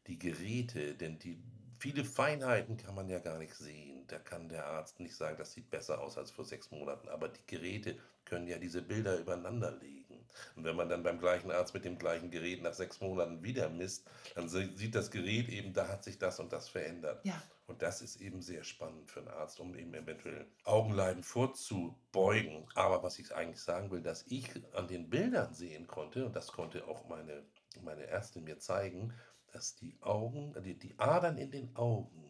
[0.08, 1.41] die Geräte, denn die
[1.80, 4.06] viele Feinheiten kann man ja gar nicht sehen.
[4.08, 7.08] Da kann der Arzt nicht sagen, das sieht besser aus als vor sechs Monaten.
[7.10, 10.26] Aber die Geräte können ja diese Bilder übereinander legen.
[10.56, 13.69] Und wenn man dann beim gleichen Arzt mit dem gleichen Gerät nach sechs Monaten wieder
[13.69, 17.23] misst, dann sieht das Gerät eben, da hat sich das und das verändert.
[17.26, 17.41] Ja.
[17.67, 22.65] Und das ist eben sehr spannend für einen Arzt, um eben eventuell Augenleiden vorzubeugen.
[22.75, 26.47] Aber was ich eigentlich sagen will, dass ich an den Bildern sehen konnte, und das
[26.47, 27.45] konnte auch meine,
[27.82, 29.13] meine Ärztin mir zeigen,
[29.51, 32.23] dass die Augen, die, die Adern in den Augen,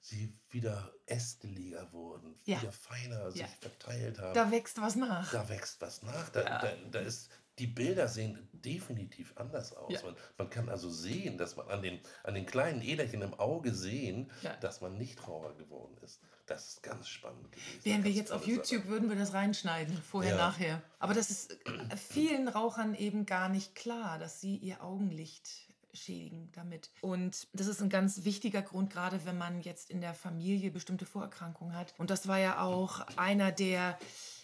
[0.00, 2.60] sie wieder ästeliger wurden, Ja.
[2.62, 3.46] wieder feiner sich Ja.
[3.60, 4.34] verteilt haben.
[4.34, 5.30] Da wächst was nach.
[5.30, 6.30] Da wächst was nach.
[6.30, 6.58] Da, Ja.
[6.58, 9.92] da, da ist, die Bilder sehen definitiv anders aus.
[9.92, 10.02] Ja.
[10.02, 13.72] Man, man kann also sehen, dass man an den, an den kleinen Äderchen im Auge
[13.74, 14.56] sehen, Ja.
[14.56, 16.20] dass man nicht Trauer geworden ist.
[16.46, 17.84] Das ist ganz spannend gewesen.
[17.84, 18.88] Wären wir jetzt auf YouTube, Sache.
[18.88, 20.36] würden wir das reinschneiden, vorher, Ja.
[20.38, 20.82] nachher.
[20.98, 25.48] Aber das ist äh, vielen Rauchern eben gar nicht klar, dass sie ihr Augenlicht
[25.92, 26.90] schädigen damit.
[27.00, 31.04] Und das ist ein ganz wichtiger Grund, gerade wenn man jetzt in der Familie bestimmte
[31.06, 31.94] Vorerkrankungen hat.
[31.98, 33.98] Und das war ja auch einer der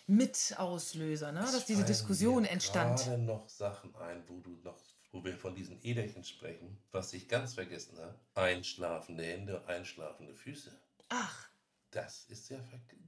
[0.07, 1.41] Mitauslöser, ne?
[1.41, 3.01] Dass diese Diskussion entstand.
[3.01, 4.79] gerade noch Sachen ein, wo du noch,
[5.13, 8.15] wo wir von diesen Äderchen sprechen, was ich ganz vergessen habe.
[8.35, 10.71] Einschlafende Hände, einschlafende Füße.
[11.09, 11.49] Ach,
[11.91, 12.59] Das ist ja,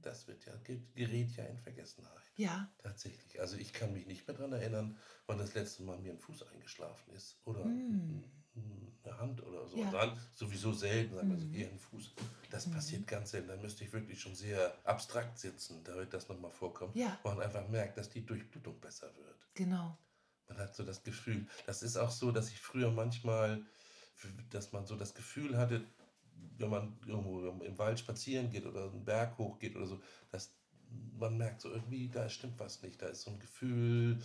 [0.01, 0.53] das wird ja,
[0.95, 2.23] gerät ja in Vergessenheit.
[2.35, 2.71] ja.
[2.79, 3.39] Tatsächlich.
[3.39, 6.43] Also ich kann mich nicht mehr daran erinnern, wann das letzte Mal mir ein Fuß
[6.51, 7.37] eingeschlafen ist.
[7.45, 8.23] Oder Mm.
[8.55, 9.77] Eine Hand oder so.
[9.77, 9.89] Ja.
[9.91, 11.55] Dann sowieso selten, sagen wir so, Mhm.
[11.55, 12.11] eher ein Fuß.
[12.49, 12.71] Das Mhm.
[12.71, 13.47] passiert ganz selten.
[13.47, 16.95] Da müsste ich wirklich schon sehr abstrakt sitzen, damit das nochmal vorkommt.
[16.95, 17.17] Ja.
[17.23, 19.37] Wo man einfach merkt, dass die Durchblutung besser wird.
[19.53, 19.97] Genau.
[20.47, 21.47] Man hat so das Gefühl.
[21.65, 23.63] Das ist auch so, dass ich früher manchmal,
[24.49, 25.85] dass man so das Gefühl hatte,
[26.57, 30.51] wenn man irgendwo im Wald spazieren geht oder einen Berg hochgeht oder so, dass
[31.17, 32.99] man merkt so irgendwie, da stimmt was nicht.
[33.01, 34.19] Da ist so ein Gefühl,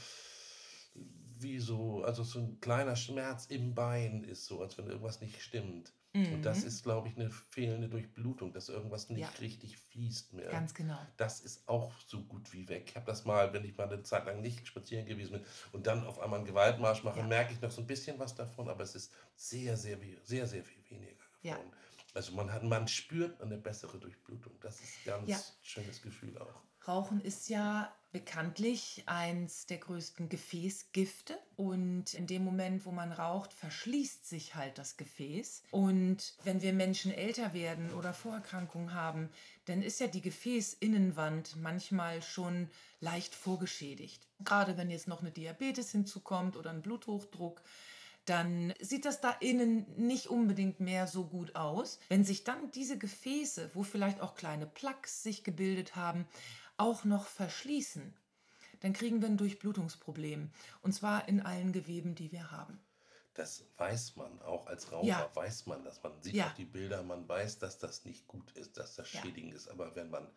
[1.38, 5.40] wie so, also so ein kleiner Schmerz im Bein ist so, als wenn irgendwas nicht
[5.42, 5.92] stimmt.
[6.32, 6.68] Und das Mhm.
[6.68, 9.40] ist, glaube ich, eine fehlende Durchblutung, dass irgendwas nicht Ja.
[9.40, 10.48] richtig fließt mehr.
[10.50, 10.98] Ganz genau.
[11.16, 12.84] Das ist auch so gut wie weg.
[12.88, 15.86] Ich habe das mal, wenn ich mal eine Zeit lang nicht spazieren gewesen bin und
[15.86, 17.26] dann auf einmal einen Gewaltmarsch mache, Ja.
[17.26, 20.64] merke ich noch so ein bisschen was davon, aber es ist sehr, sehr, sehr, sehr
[20.64, 21.56] viel weniger Ja.
[21.56, 21.72] geworden.
[22.14, 24.58] Also man hat, man spürt eine bessere Durchblutung.
[24.60, 25.38] Das ist ein ganz Ja.
[25.62, 26.62] schönes Gefühl auch.
[26.86, 33.52] Rauchen ist ja bekanntlich eins der größten Gefäßgifte und in dem Moment, wo man raucht,
[33.52, 35.64] verschließt sich halt das Gefäß.
[35.72, 39.30] Und wenn wir Menschen älter werden oder Vorerkrankungen haben,
[39.64, 42.70] dann ist ja die Gefäßinnenwand manchmal schon
[43.00, 44.28] leicht vorgeschädigt.
[44.44, 47.62] Gerade wenn jetzt noch eine Diabetes hinzukommt oder ein Bluthochdruck,
[48.26, 51.98] dann sieht das da innen nicht unbedingt mehr so gut aus.
[52.08, 56.26] Wenn sich dann diese Gefäße, wo vielleicht auch kleine Plaques sich gebildet haben,
[56.76, 58.14] auch noch verschließen,
[58.80, 60.50] dann kriegen wir ein Durchblutungsproblem.
[60.82, 62.80] Und zwar in allen Geweben, die wir haben.
[63.34, 65.30] Das weiß man auch als Raucher, Ja.
[65.34, 66.02] weiß man das.
[66.02, 66.48] Man sieht Ja.
[66.48, 69.22] auch die Bilder, man weiß, dass das nicht gut ist, dass das Ja.
[69.22, 69.68] schädigend ist.
[69.68, 70.30] Aber wenn man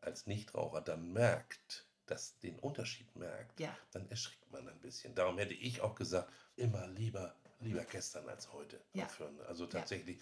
[0.00, 3.76] als Nichtraucher dann merkt, dass den Unterschied merkt, Ja.
[3.92, 5.14] dann erschrickt man ein bisschen.
[5.14, 9.40] Darum hätte ich auch gesagt, immer lieber, lieber gestern als heute aufhören.
[9.42, 10.20] Also tatsächlich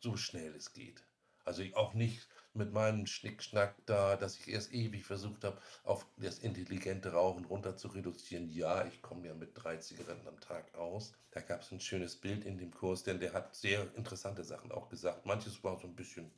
[0.00, 1.04] so schnell es geht.
[1.44, 2.26] Also auch nicht
[2.58, 7.76] mit meinem Schnickschnack da, dass ich erst ewig versucht habe, auf das intelligente Rauchen runter
[7.76, 8.48] zu reduzieren.
[8.50, 11.14] Ja, ich komme ja mit drei Zigaretten am Tag aus.
[11.30, 14.72] Da gab es ein schönes Bild in dem Kurs, denn der hat sehr interessante Sachen
[14.72, 15.24] auch gesagt.
[15.24, 16.30] Manches war so ein bisschen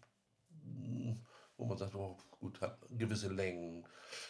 [0.64, 1.14] mm,
[1.60, 3.86] wo man sagt, oh, gut, hat gewisse Längen.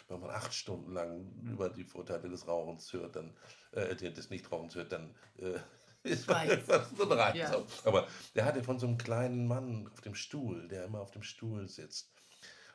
[0.07, 3.33] Wenn man acht Stunden lang über die Vorteile des Rauchens hört, dann,
[3.71, 5.57] äh, des Nichtrauchens hört, dann äh,
[6.03, 7.37] ist etwas so ein Reiz.
[7.37, 7.63] Ja.
[7.85, 11.23] Aber der hatte von so einem kleinen Mann auf dem Stuhl, der immer auf dem
[11.23, 12.11] Stuhl sitzt.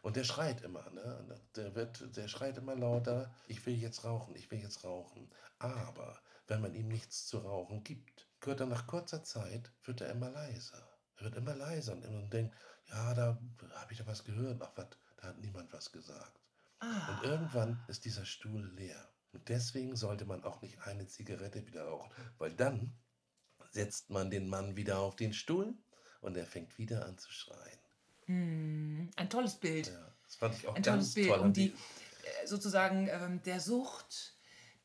[0.02, 1.40] Und der schreit immer, ne?
[1.56, 5.28] Der, wird, der schreit immer lauter, ich will jetzt rauchen, ich will jetzt rauchen.
[5.58, 10.10] Aber wenn man ihm nichts zu rauchen gibt, gehört er nach kurzer Zeit, wird er
[10.10, 10.88] immer leiser.
[11.16, 12.54] Er wird immer leiser und immer denkt,
[12.88, 13.38] ja, da
[13.74, 16.40] habe ich da was gehört, ach was, da hat niemand was gesagt.
[16.78, 17.08] Ah.
[17.08, 19.08] Und irgendwann ist dieser Stuhl leer.
[19.32, 22.96] Und deswegen sollte man auch nicht eine Zigarette wieder rauchen, weil dann
[23.76, 25.74] setzt man den Mann wieder auf den Stuhl
[26.22, 27.78] und er fängt wieder an zu schreien.
[28.24, 29.88] Hm, ein tolles Bild.
[29.88, 31.38] Ja, das fand ich auch ein ganz tolles Bild, toll.
[31.40, 34.32] um die äh, sozusagen ähm, der Sucht,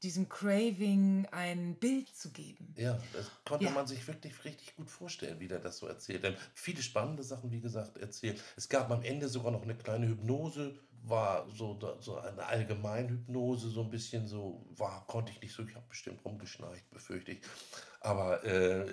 [0.03, 2.73] diesem Craving ein Bild zu geben.
[2.77, 3.71] Ja, das konnte Ja.
[3.71, 6.23] man sich wirklich richtig gut vorstellen, wie der das so erzählt.
[6.25, 8.41] Er viele spannende Sachen, wie gesagt, erzählt.
[8.57, 13.81] Es gab am Ende sogar noch eine kleine Hypnose, war so, so eine Allgemeinhypnose, so
[13.81, 17.41] ein bisschen so, war, konnte ich nicht so, ich habe bestimmt rumgeschnarcht, befürchte ich.
[18.03, 18.87] Aber äh,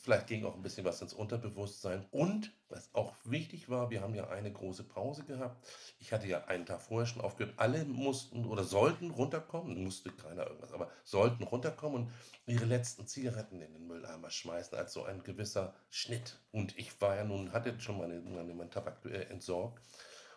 [0.00, 2.06] vielleicht ging auch ein bisschen was ins Unterbewusstsein.
[2.12, 5.66] Und was auch wichtig war, wir haben ja eine große Pause gehabt.
[5.98, 7.54] Ich hatte ja einen Tag vorher schon aufgehört.
[7.56, 12.12] Alle mussten oder sollten runterkommen, musste keiner irgendwas, aber sollten runterkommen und
[12.46, 16.38] ihre letzten Zigaretten in den Mülleimer schmeißen, als so ein gewisser Schnitt.
[16.52, 19.80] Und ich war ja nun, hatte schon meine, meine, meinen Tabak äh, entsorgt.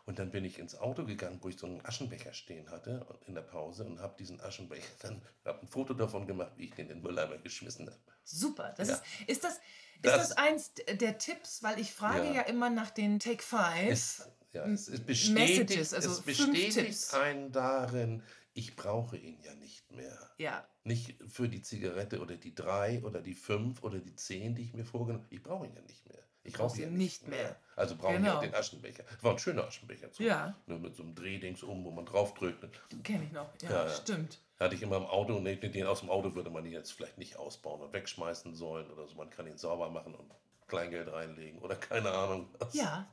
[0.07, 3.35] Und dann bin ich ins Auto gegangen, wo ich so einen Aschenbecher stehen hatte in
[3.35, 6.87] der Pause und habe diesen Aschenbecher dann hab ein Foto davon gemacht, wie ich den
[6.89, 7.99] in den Mülleimer geschmissen habe.
[8.23, 8.73] Super.
[8.77, 8.95] Das Ja.
[8.95, 9.61] ist, ist, das, ist
[10.03, 11.61] Das- eins der Tipps?
[11.61, 12.33] Weil ich frage Ja.
[12.35, 13.91] ja, immer nach den Take Five.
[13.91, 15.33] Es, ja, es, es M- bestätigt,
[15.69, 20.17] Messages, also es bestätigt einen darin, ich brauche ihn ja nicht mehr.
[20.37, 24.63] ja, Nicht für die Zigarette oder die drei oder die fünf oder die zehn, die
[24.63, 25.35] ich mir vorgenommen habe.
[25.35, 26.23] Ich brauche ihn ja nicht mehr.
[26.47, 27.57] Ich brauche ihn nicht mehr.
[27.75, 28.37] Also brauche ich Genau.
[28.37, 29.03] auch den Aschenbecher.
[29.21, 30.07] War ein schöner Aschenbecher.
[30.11, 30.55] So, Ja.
[30.65, 32.65] Nur mit so einem Drehdings um, wo man draufdrückt.
[33.03, 33.49] kenne ich noch.
[33.61, 34.39] Ja, Ja, stimmt.
[34.59, 36.91] Hatte ich immer im Auto und den den aus dem Auto würde man ihn jetzt
[36.93, 39.15] vielleicht nicht ausbauen und wegschmeißen sollen oder so.
[39.15, 40.31] Man kann ihn sauber machen und
[40.67, 42.49] Kleingeld reinlegen oder keine Ahnung.
[42.59, 42.73] was.
[42.73, 43.07] Ja.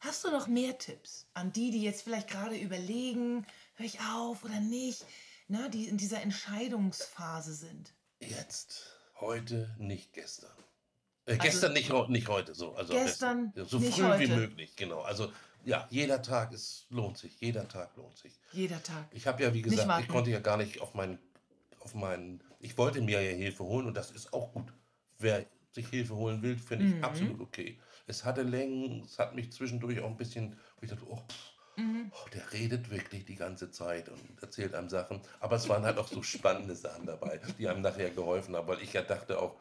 [0.00, 3.44] Hast du noch mehr Tipps an die, die jetzt vielleicht gerade überlegen,
[3.74, 5.04] höre ich auf oder nicht,
[5.48, 7.92] ne, die in dieser Entscheidungsphase sind?
[8.20, 10.52] Jetzt, heute, nicht gestern.
[11.26, 12.74] Äh, gestern nicht, heu- nicht heute, so.
[12.74, 14.36] Also Also Gestern, so nicht früh wie heute.
[14.36, 15.00] möglich, genau.
[15.00, 15.32] Also
[15.64, 18.38] ja, jeder Tag ist, lohnt sich, jeder Tag lohnt sich.
[18.52, 19.06] Jeder Tag.
[19.10, 21.18] Ich habe ja, wie gesagt, ich konnte ja gar nicht auf meinen,
[21.80, 24.72] auf meinen, ich wollte mir ja Hilfe holen und das ist auch gut.
[25.18, 27.04] Wer sich Hilfe holen will, finde ich Mhm.
[27.04, 27.78] absolut okay.
[28.06, 31.52] Es hatte Längen, es hat mich zwischendurch auch ein bisschen, wo ich dachte, oh, pff,
[31.78, 32.10] Mhm.
[32.12, 35.20] oh, der redet wirklich die ganze Zeit und erzählt einem Sachen.
[35.40, 38.80] Aber es waren halt auch so spannende Sachen dabei, die einem nachher geholfen haben, weil
[38.80, 39.56] ich ja dachte auch,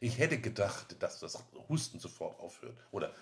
[0.00, 3.12] ich hätte gedacht, dass das Husten sofort aufhört oder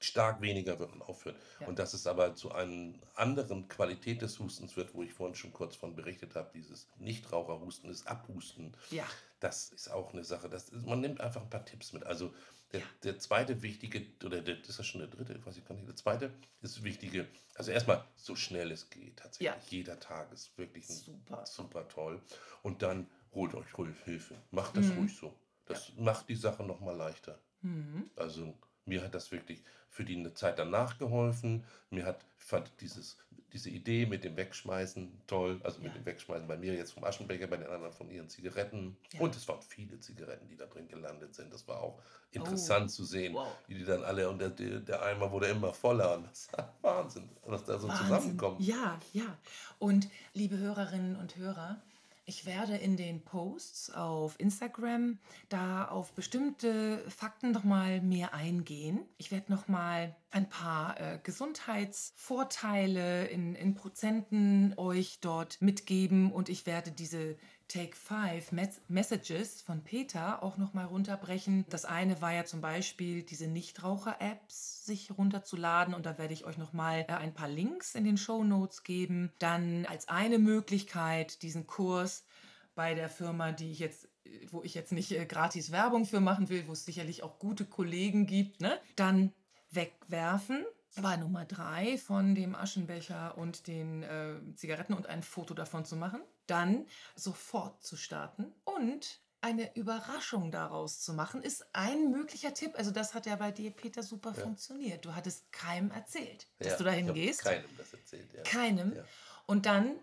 [0.00, 1.36] stark weniger wird und aufhört.
[1.60, 1.68] Ja.
[1.68, 5.52] Und dass es aber zu einer anderen Qualität des Hustens wird, wo ich vorhin schon
[5.52, 8.76] kurz von berichtet habe, dieses Nichtraucherhusten, das Abhusten.
[8.90, 9.06] Ja.
[9.38, 10.48] Das ist auch eine Sache.
[10.48, 12.04] Das ist, man nimmt einfach ein paar Tipps mit.
[12.04, 12.34] Also
[12.72, 12.86] der, Ja.
[13.04, 15.74] der zweite wichtige, oder der, das ist ja schon der dritte, ich weiß ich gar
[15.76, 16.32] nicht, der zweite
[16.62, 19.18] ist wichtige, also erstmal so schnell es geht.
[19.18, 19.46] Tatsächlich.
[19.46, 19.56] Ja.
[19.68, 21.46] Jeder Tag ist wirklich Super.
[21.46, 22.20] super toll.
[22.62, 23.66] Und dann holt euch
[24.04, 24.34] Hilfe.
[24.50, 24.98] Macht das Mhm.
[24.98, 25.32] ruhig so.
[25.66, 27.38] Das macht die Sache nochmal leichter.
[27.62, 28.10] Mhm.
[28.16, 31.64] Also mir hat das wirklich für die eine Zeit danach geholfen.
[31.90, 33.16] Mir hat, ich fand dieses,
[33.52, 35.60] diese Idee mit dem Wegschmeißen toll.
[35.62, 35.98] Also mit Ja.
[35.98, 38.96] dem Wegschmeißen bei mir jetzt vom Aschenbecher, bei den anderen von ihren Zigaretten.
[39.12, 39.20] Ja.
[39.20, 41.52] Und es waren viele Zigaretten, die da drin gelandet sind.
[41.52, 42.00] Das war auch
[42.32, 43.46] interessant zu sehen, wow.
[43.68, 46.16] wie die dann alle, und der, der der Eimer wurde immer voller.
[46.16, 48.06] Und das war Wahnsinn, was da so Wahnsinn.
[48.06, 48.60] zusammenkommt.
[48.62, 49.38] Ja, ja.
[49.78, 51.80] Und liebe Hörerinnen und Hörer,
[52.24, 59.00] ich werde in den Posts auf Instagram da auf bestimmte Fakten noch mal mehr eingehen.
[59.18, 66.48] Ich werde noch mal ein paar äh, Gesundheitsvorteile in, in Prozenten euch dort mitgeben und
[66.48, 67.36] ich werde diese
[67.72, 71.64] Take Five Mes Messages von Peter auch noch mal runterbrechen.
[71.70, 76.58] Das eine war ja zum Beispiel diese Nichtraucher-Apps sich runterzuladen und da werde ich euch
[76.58, 79.32] noch mal äh, ein paar Links in den Show Notes geben.
[79.38, 82.26] Dann als eine Möglichkeit diesen Kurs
[82.74, 84.08] bei der Firma, die ich jetzt
[84.50, 87.64] wo ich jetzt nicht äh, gratis Werbung für machen will, wo es sicherlich auch gute
[87.64, 88.78] Kollegen gibt, ne?
[88.96, 89.32] Dann
[89.70, 90.64] wegwerfen
[90.96, 95.96] war Nummer drei von dem Aschenbecher und den äh, Zigaretten und ein Foto davon zu
[95.96, 96.20] machen.
[96.46, 102.74] Dann sofort zu starten und eine Überraschung daraus zu machen, ist ein möglicher Tipp.
[102.76, 104.42] Also das hat ja bei dir, Peter, super Ja.
[104.42, 105.04] funktioniert.
[105.04, 107.42] Du hattest keinem erzählt, dass Ja, du dahin gehst.
[107.42, 108.42] Keinem das erzählt, ja.
[108.42, 108.94] Keinem.
[108.94, 109.04] Ja.
[109.46, 109.98] Und dann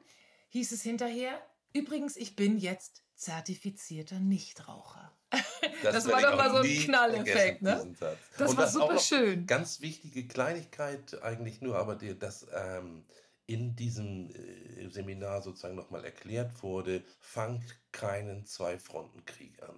[0.49, 5.15] hieß es hinterher, übrigens, ich bin jetzt zertifizierter Nichtraucher.
[5.83, 7.95] Das war werd ich doch mal so ein Knalleffekt, ne?
[8.37, 9.45] Das Und war super schön.
[9.45, 13.05] Ganz wichtige Kleinigkeit eigentlich nur, aber die, dass ähm,
[13.45, 19.75] in diesem äh, Seminar sozusagen nochmal erklärt wurde, fangt keinen Zwei-Fronten-Krieg an.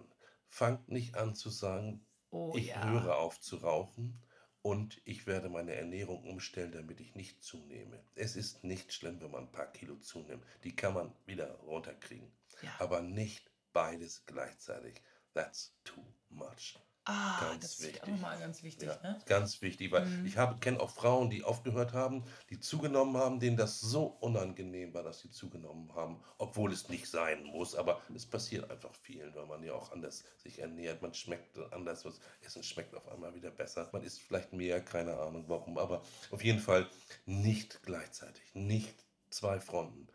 [0.50, 2.90] Fangt nicht an zu sagen, Oh ich ja.
[2.90, 4.22] höre auf zu rauchen
[4.62, 8.04] und ich werde meine Ernährung umstellen, damit ich nicht zunehme.
[8.16, 10.44] Es ist nicht schlimm, wenn man ein paar Kilo zunimmt.
[10.64, 12.32] Die kann man wieder runterkriegen.
[12.62, 12.70] Ja.
[12.80, 15.02] Aber nicht beides gleichzeitig.
[15.34, 16.78] That's too much.
[17.06, 18.04] Ah, ganz das ist wichtig.
[18.04, 18.88] auch nochmal ganz wichtig.
[18.88, 19.20] Ja, Ne?
[19.26, 20.26] ganz wichtig, weil Mhm.
[20.28, 25.02] ich kenne auch Frauen, die aufgehört haben, die zugenommen haben, denen das so unangenehm war,
[25.02, 27.74] dass sie zugenommen haben, obwohl es nicht sein muss.
[27.74, 31.02] Aber es passiert einfach vielen, weil man ja auch anders sich ernährt.
[31.02, 33.90] Man schmeckt anders, das Essen schmeckt auf einmal wieder besser.
[33.94, 36.88] Man isst vielleicht mehr, keine Ahnung warum, aber auf jeden Fall
[37.26, 40.08] nicht gleichzeitig, nicht zwei Fronten.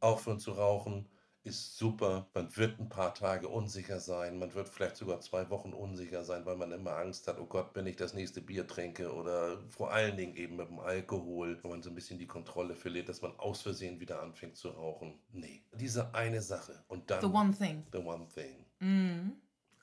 [0.00, 1.08] Aufhören zu rauchen
[1.44, 2.26] ist super.
[2.34, 4.38] Man wird ein paar Tage unsicher sein.
[4.38, 7.70] Man wird vielleicht sogar zwei Wochen unsicher sein, weil man immer Angst hat, oh Gott,
[7.74, 11.70] wenn ich das nächste Bier trinke oder vor allen Dingen eben mit dem Alkohol, wenn
[11.70, 15.20] man so ein bisschen die Kontrolle verliert, dass man aus Versehen wieder anfängt zu rauchen.
[15.32, 17.86] Nee, diese eine Sache und dann The one thing.
[17.92, 18.64] the one thing.
[18.80, 19.32] Mhm.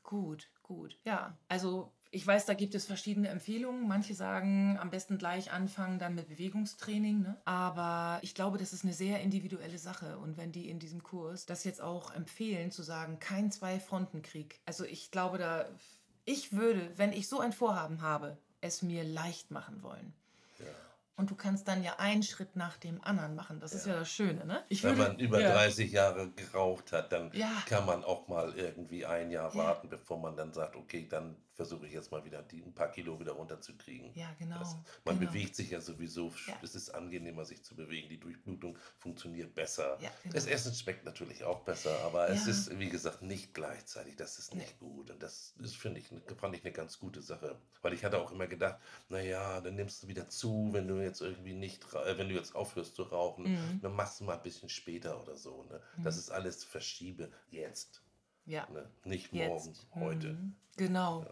[0.04, 0.98] Gut, gut.
[1.06, 3.88] Ja, also ich weiß, da gibt es verschiedene Empfehlungen.
[3.88, 7.22] Manche sagen, am besten gleich anfangen, dann mit Bewegungstraining.
[7.22, 7.42] Ne?
[7.46, 10.18] Aber ich glaube, das ist eine sehr individuelle Sache.
[10.20, 14.60] Und wenn die in diesem Kurs das jetzt auch empfehlen, zu sagen, kein Zwei-Fronten-Krieg.
[14.66, 15.66] Also ich glaube, da,
[16.26, 20.14] ich würde, wenn ich so ein Vorhaben habe, es mir leicht machen wollen.
[20.60, 20.66] Ja.
[21.16, 23.60] Und du kannst dann ja einen Schritt nach dem anderen machen.
[23.60, 24.64] Das ist ja das Schöne, ne?
[24.70, 27.52] Ich Wenn würde, man über ja, 30 Jahre geraucht hat, dann Ja.
[27.68, 29.58] kann man auch mal irgendwie ein Jahr Ja.
[29.58, 32.92] warten, bevor man dann sagt, okay, dann versuche ich jetzt mal wieder die, ein paar
[32.92, 34.14] Kilo wieder runterzukriegen.
[34.16, 34.60] Ja, genau.
[34.60, 34.76] Das,
[35.06, 35.32] man genau.
[35.32, 36.34] bewegt sich ja sowieso.
[36.48, 36.58] Ja.
[36.64, 38.10] Es ist angenehmer, sich zu bewegen.
[38.10, 39.98] Die Durchblutung funktioniert besser.
[40.02, 40.34] Ja, genau.
[40.36, 42.52] Das Essen schmeckt natürlich auch besser, aber es Ja.
[42.52, 44.16] ist, wie gesagt, nicht gleichzeitig.
[44.16, 45.12] Das ist nicht gut.
[45.12, 47.60] Und das ist, finde ich, ne- fand ich eine ganz gute Sache.
[47.82, 48.80] Weil ich hatte auch immer gedacht,
[49.10, 52.56] naja, dann nimmst du wieder zu, wenn du jetzt irgendwie nicht, äh, wenn du jetzt
[52.56, 53.82] aufhörst zu rauchen, Mhm.
[53.82, 55.64] dann machst du mal ein bisschen später oder so.
[55.66, 55.82] Ne?
[56.04, 58.02] Das ist alles Verschiebe jetzt.
[58.52, 58.68] Ja.
[58.72, 58.90] Ne?
[59.06, 59.88] Nicht morgen, Jetzt.
[59.96, 60.34] heute.
[60.34, 60.56] Mhm.
[60.78, 61.26] Genau.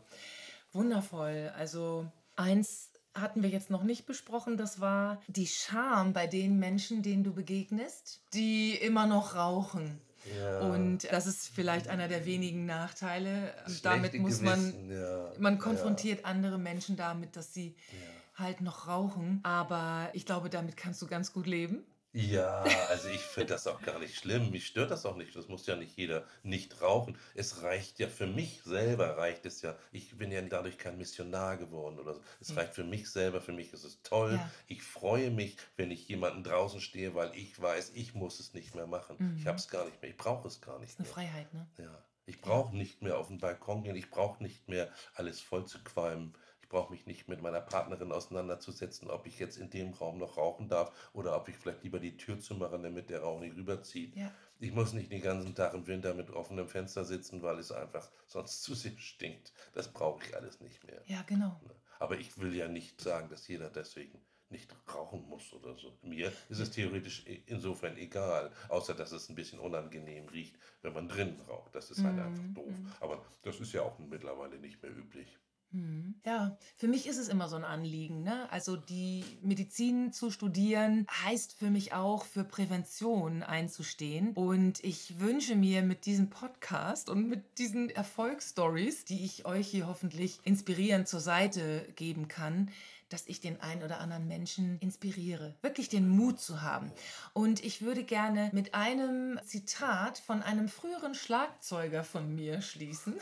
[0.72, 1.52] Wundervoll.
[1.56, 7.02] Also eins hatten wir jetzt noch nicht besprochen, das war die Scham bei den Menschen,
[7.02, 10.00] denen du begegnest, die immer noch rauchen.
[10.38, 10.60] Ja.
[10.62, 13.54] Und das ist vielleicht einer der wenigen Nachteile.
[13.66, 15.32] Schlechte Damit muss man, Gewissen, ja.
[15.40, 15.60] man Ja.
[15.60, 18.44] konfrontiert andere Menschen damit, dass sie Ja.
[18.46, 19.40] halt noch rauchen.
[19.44, 21.84] Aber ich glaube, damit kannst du ganz gut leben.
[22.12, 24.50] Ja, also ich finde das auch gar nicht schlimm.
[24.50, 25.36] Mich stört das auch nicht.
[25.36, 27.16] Das muss ja nicht jeder nicht rauchen.
[27.36, 29.78] Es reicht ja für mich selber, reicht es ja.
[29.92, 32.22] Ich bin ja dadurch kein Missionar geworden oder so.
[32.40, 32.58] Es Mhm.
[32.58, 33.42] reicht für mich selber.
[33.42, 34.34] Für mich ist es toll.
[34.34, 34.50] Ja.
[34.66, 38.74] Ich freue mich, wenn ich jemanden draußen stehe, weil ich weiß, ich muss es nicht
[38.74, 39.18] mehr machen.
[39.38, 39.48] Ich Mhm.
[39.48, 40.10] habe es gar nicht mehr.
[40.10, 41.14] Ich brauche es gar Das nicht ist eine mehr.
[41.14, 41.68] Freiheit, ne?
[41.78, 42.04] Ja.
[42.26, 43.96] Ich brauche nicht mehr auf den Balkon gehen.
[43.96, 46.34] Ich brauche nicht mehr alles voll zu qualmen.
[46.70, 50.38] Ich brauche mich nicht mit meiner Partnerin auseinanderzusetzen, ob ich jetzt in dem Raum noch
[50.38, 54.16] rauchen darf oder ob ich vielleicht lieber die Tür zumache, damit der Rauch nicht rüberzieht.
[54.16, 54.32] Ja.
[54.60, 58.12] Ich muss nicht den ganzen Tag im Winter mit offenem Fenster sitzen, weil es einfach
[58.28, 59.52] sonst zu sehr stinkt.
[59.74, 61.02] Das brauche ich alles nicht mehr.
[61.08, 61.60] Ja, genau.
[61.98, 65.98] Aber ich will ja nicht sagen, dass jeder deswegen nicht rauchen muss oder so.
[66.04, 71.08] Mir ist es theoretisch insofern egal, außer dass es ein bisschen unangenehm riecht, wenn man
[71.10, 71.74] drinnen raucht.
[71.74, 72.80] Das ist halt Mhm, einfach doof.
[73.00, 75.40] Aber das ist ja auch mittlerweile nicht mehr üblich.
[75.72, 76.16] Mhm.
[76.26, 78.24] Ja, für mich ist es immer so ein Anliegen.
[78.24, 78.52] Ne?
[78.52, 84.32] Also die Medizin zu studieren heißt für mich auch für Prävention einzustehen.
[84.34, 89.88] Und ich wünsche mir mit diesem Podcast und mit diesen Erfolgsstories, die ich euch hier
[89.88, 92.72] hoffentlich inspirierend zur Seite geben kann,
[93.10, 96.92] dass ich den einen oder anderen Menschen inspiriere, wirklich den Mut zu haben.
[97.34, 103.16] Und ich würde gerne mit einem Zitat von einem früheren Schlagzeuger von mir schließen.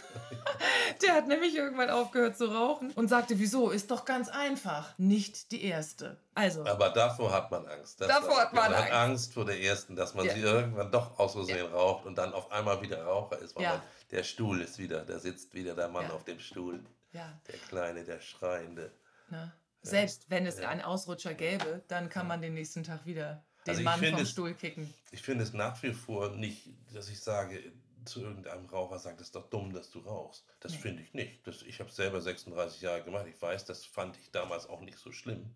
[1.02, 3.70] Der hat nämlich irgendwann aufgehört zu rauchen und sagte, wieso?
[3.70, 4.98] Ist doch ganz einfach.
[4.98, 6.18] Nicht die erste.
[6.34, 8.00] Also, Aber davor hat man Angst.
[8.02, 8.94] Das Davor hat man hat Angst.
[8.94, 10.34] Angst vor der ersten, dass man Ja.
[10.34, 13.70] sie irgendwann doch aus Versehen raucht und dann auf einmal wieder Raucher ist, weil Ja.
[13.74, 13.82] man,
[14.12, 16.14] der Stuhl ist wieder, da sitzt wieder der Mann Ja.
[16.14, 16.84] auf dem Stuhl.
[17.14, 18.92] ja, Der Kleine, der Schreiende.
[19.30, 19.52] ne?
[19.82, 20.70] Selbst wenn es Ja.
[20.70, 24.32] einen Ausrutscher gäbe, dann kann man den nächsten Tag wieder den Also Mann vom es-
[24.32, 24.94] Stuhl kicken.
[25.12, 27.72] Ich finde es nach wie vor nicht, dass ich sage,
[28.06, 30.46] zu irgendeinem Raucher sagt, es ist doch dumm, dass du rauchst.
[30.62, 30.78] Das Nee.
[30.78, 31.46] finde ich nicht.
[31.46, 33.26] Das, ich habe selber 36 Jahre gemacht.
[33.28, 35.54] Ich weiß, das fand ich damals auch nicht so schlimm.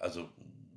[0.00, 0.28] Also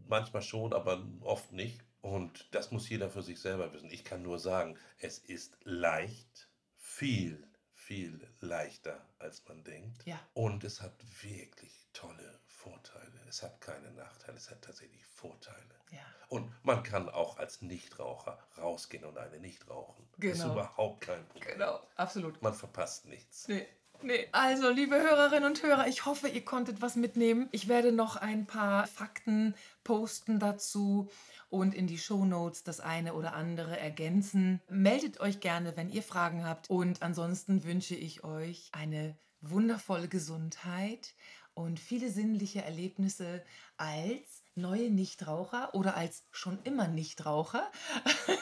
[0.07, 1.81] manchmal schon, aber oft nicht.
[2.01, 3.89] Und das muss jeder für sich selber wissen.
[3.89, 10.05] Ich kann nur sagen, es ist leicht, viel, viel leichter, als man denkt.
[10.05, 10.19] Ja.
[10.35, 12.39] Und es hat wirklich tolle
[12.69, 13.11] Vorteile.
[13.29, 15.57] Es hat keine Nachteile, es hat tatsächlich Vorteile.
[15.91, 15.99] Ja.
[16.29, 20.07] Und man kann auch als Nichtraucher rausgehen und eine nicht rauchen.
[20.17, 20.53] Das ist Genau.
[20.53, 21.53] überhaupt kein Problem.
[21.53, 22.41] Genau, absolut.
[22.41, 23.47] Man verpasst nichts.
[23.47, 23.65] Nee.
[24.03, 24.27] Nee.
[24.31, 27.49] Also, liebe Hörerinnen und Hörer, ich hoffe, ihr konntet was mitnehmen.
[27.51, 31.09] Ich werde noch ein paar Fakten posten dazu
[31.49, 34.61] und in die Shownotes das eine oder andere ergänzen.
[34.69, 36.69] Meldet euch gerne, wenn ihr Fragen habt.
[36.69, 41.15] Und ansonsten wünsche ich euch eine wundervolle Gesundheit
[41.57, 43.43] und viele sinnliche Erlebnisse
[43.77, 47.69] als neue Nichtraucher oder als schon immer Nichtraucher.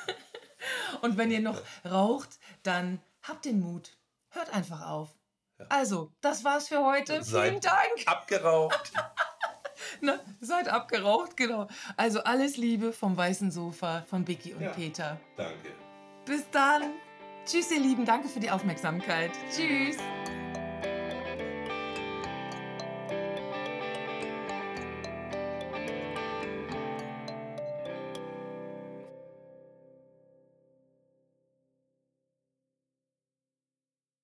[1.01, 3.97] Und wenn ihr noch raucht, dann habt den Mut.
[4.31, 5.09] Hört einfach auf.
[5.69, 7.23] Also, das war's für heute.
[7.23, 8.07] Vielen Seid Dank.
[8.07, 8.91] Abgeraucht.
[10.01, 11.67] Na, seid abgeraucht, genau.
[11.95, 14.71] Also alles Liebe vom weißen Sofa von Vicky und Ja.
[14.71, 15.19] Peter.
[15.37, 15.71] Danke.
[16.25, 16.83] Bis dann.
[17.45, 18.05] Tschüss, ihr Lieben.
[18.05, 19.31] Danke für die Aufmerksamkeit.
[19.55, 19.97] Tschüss.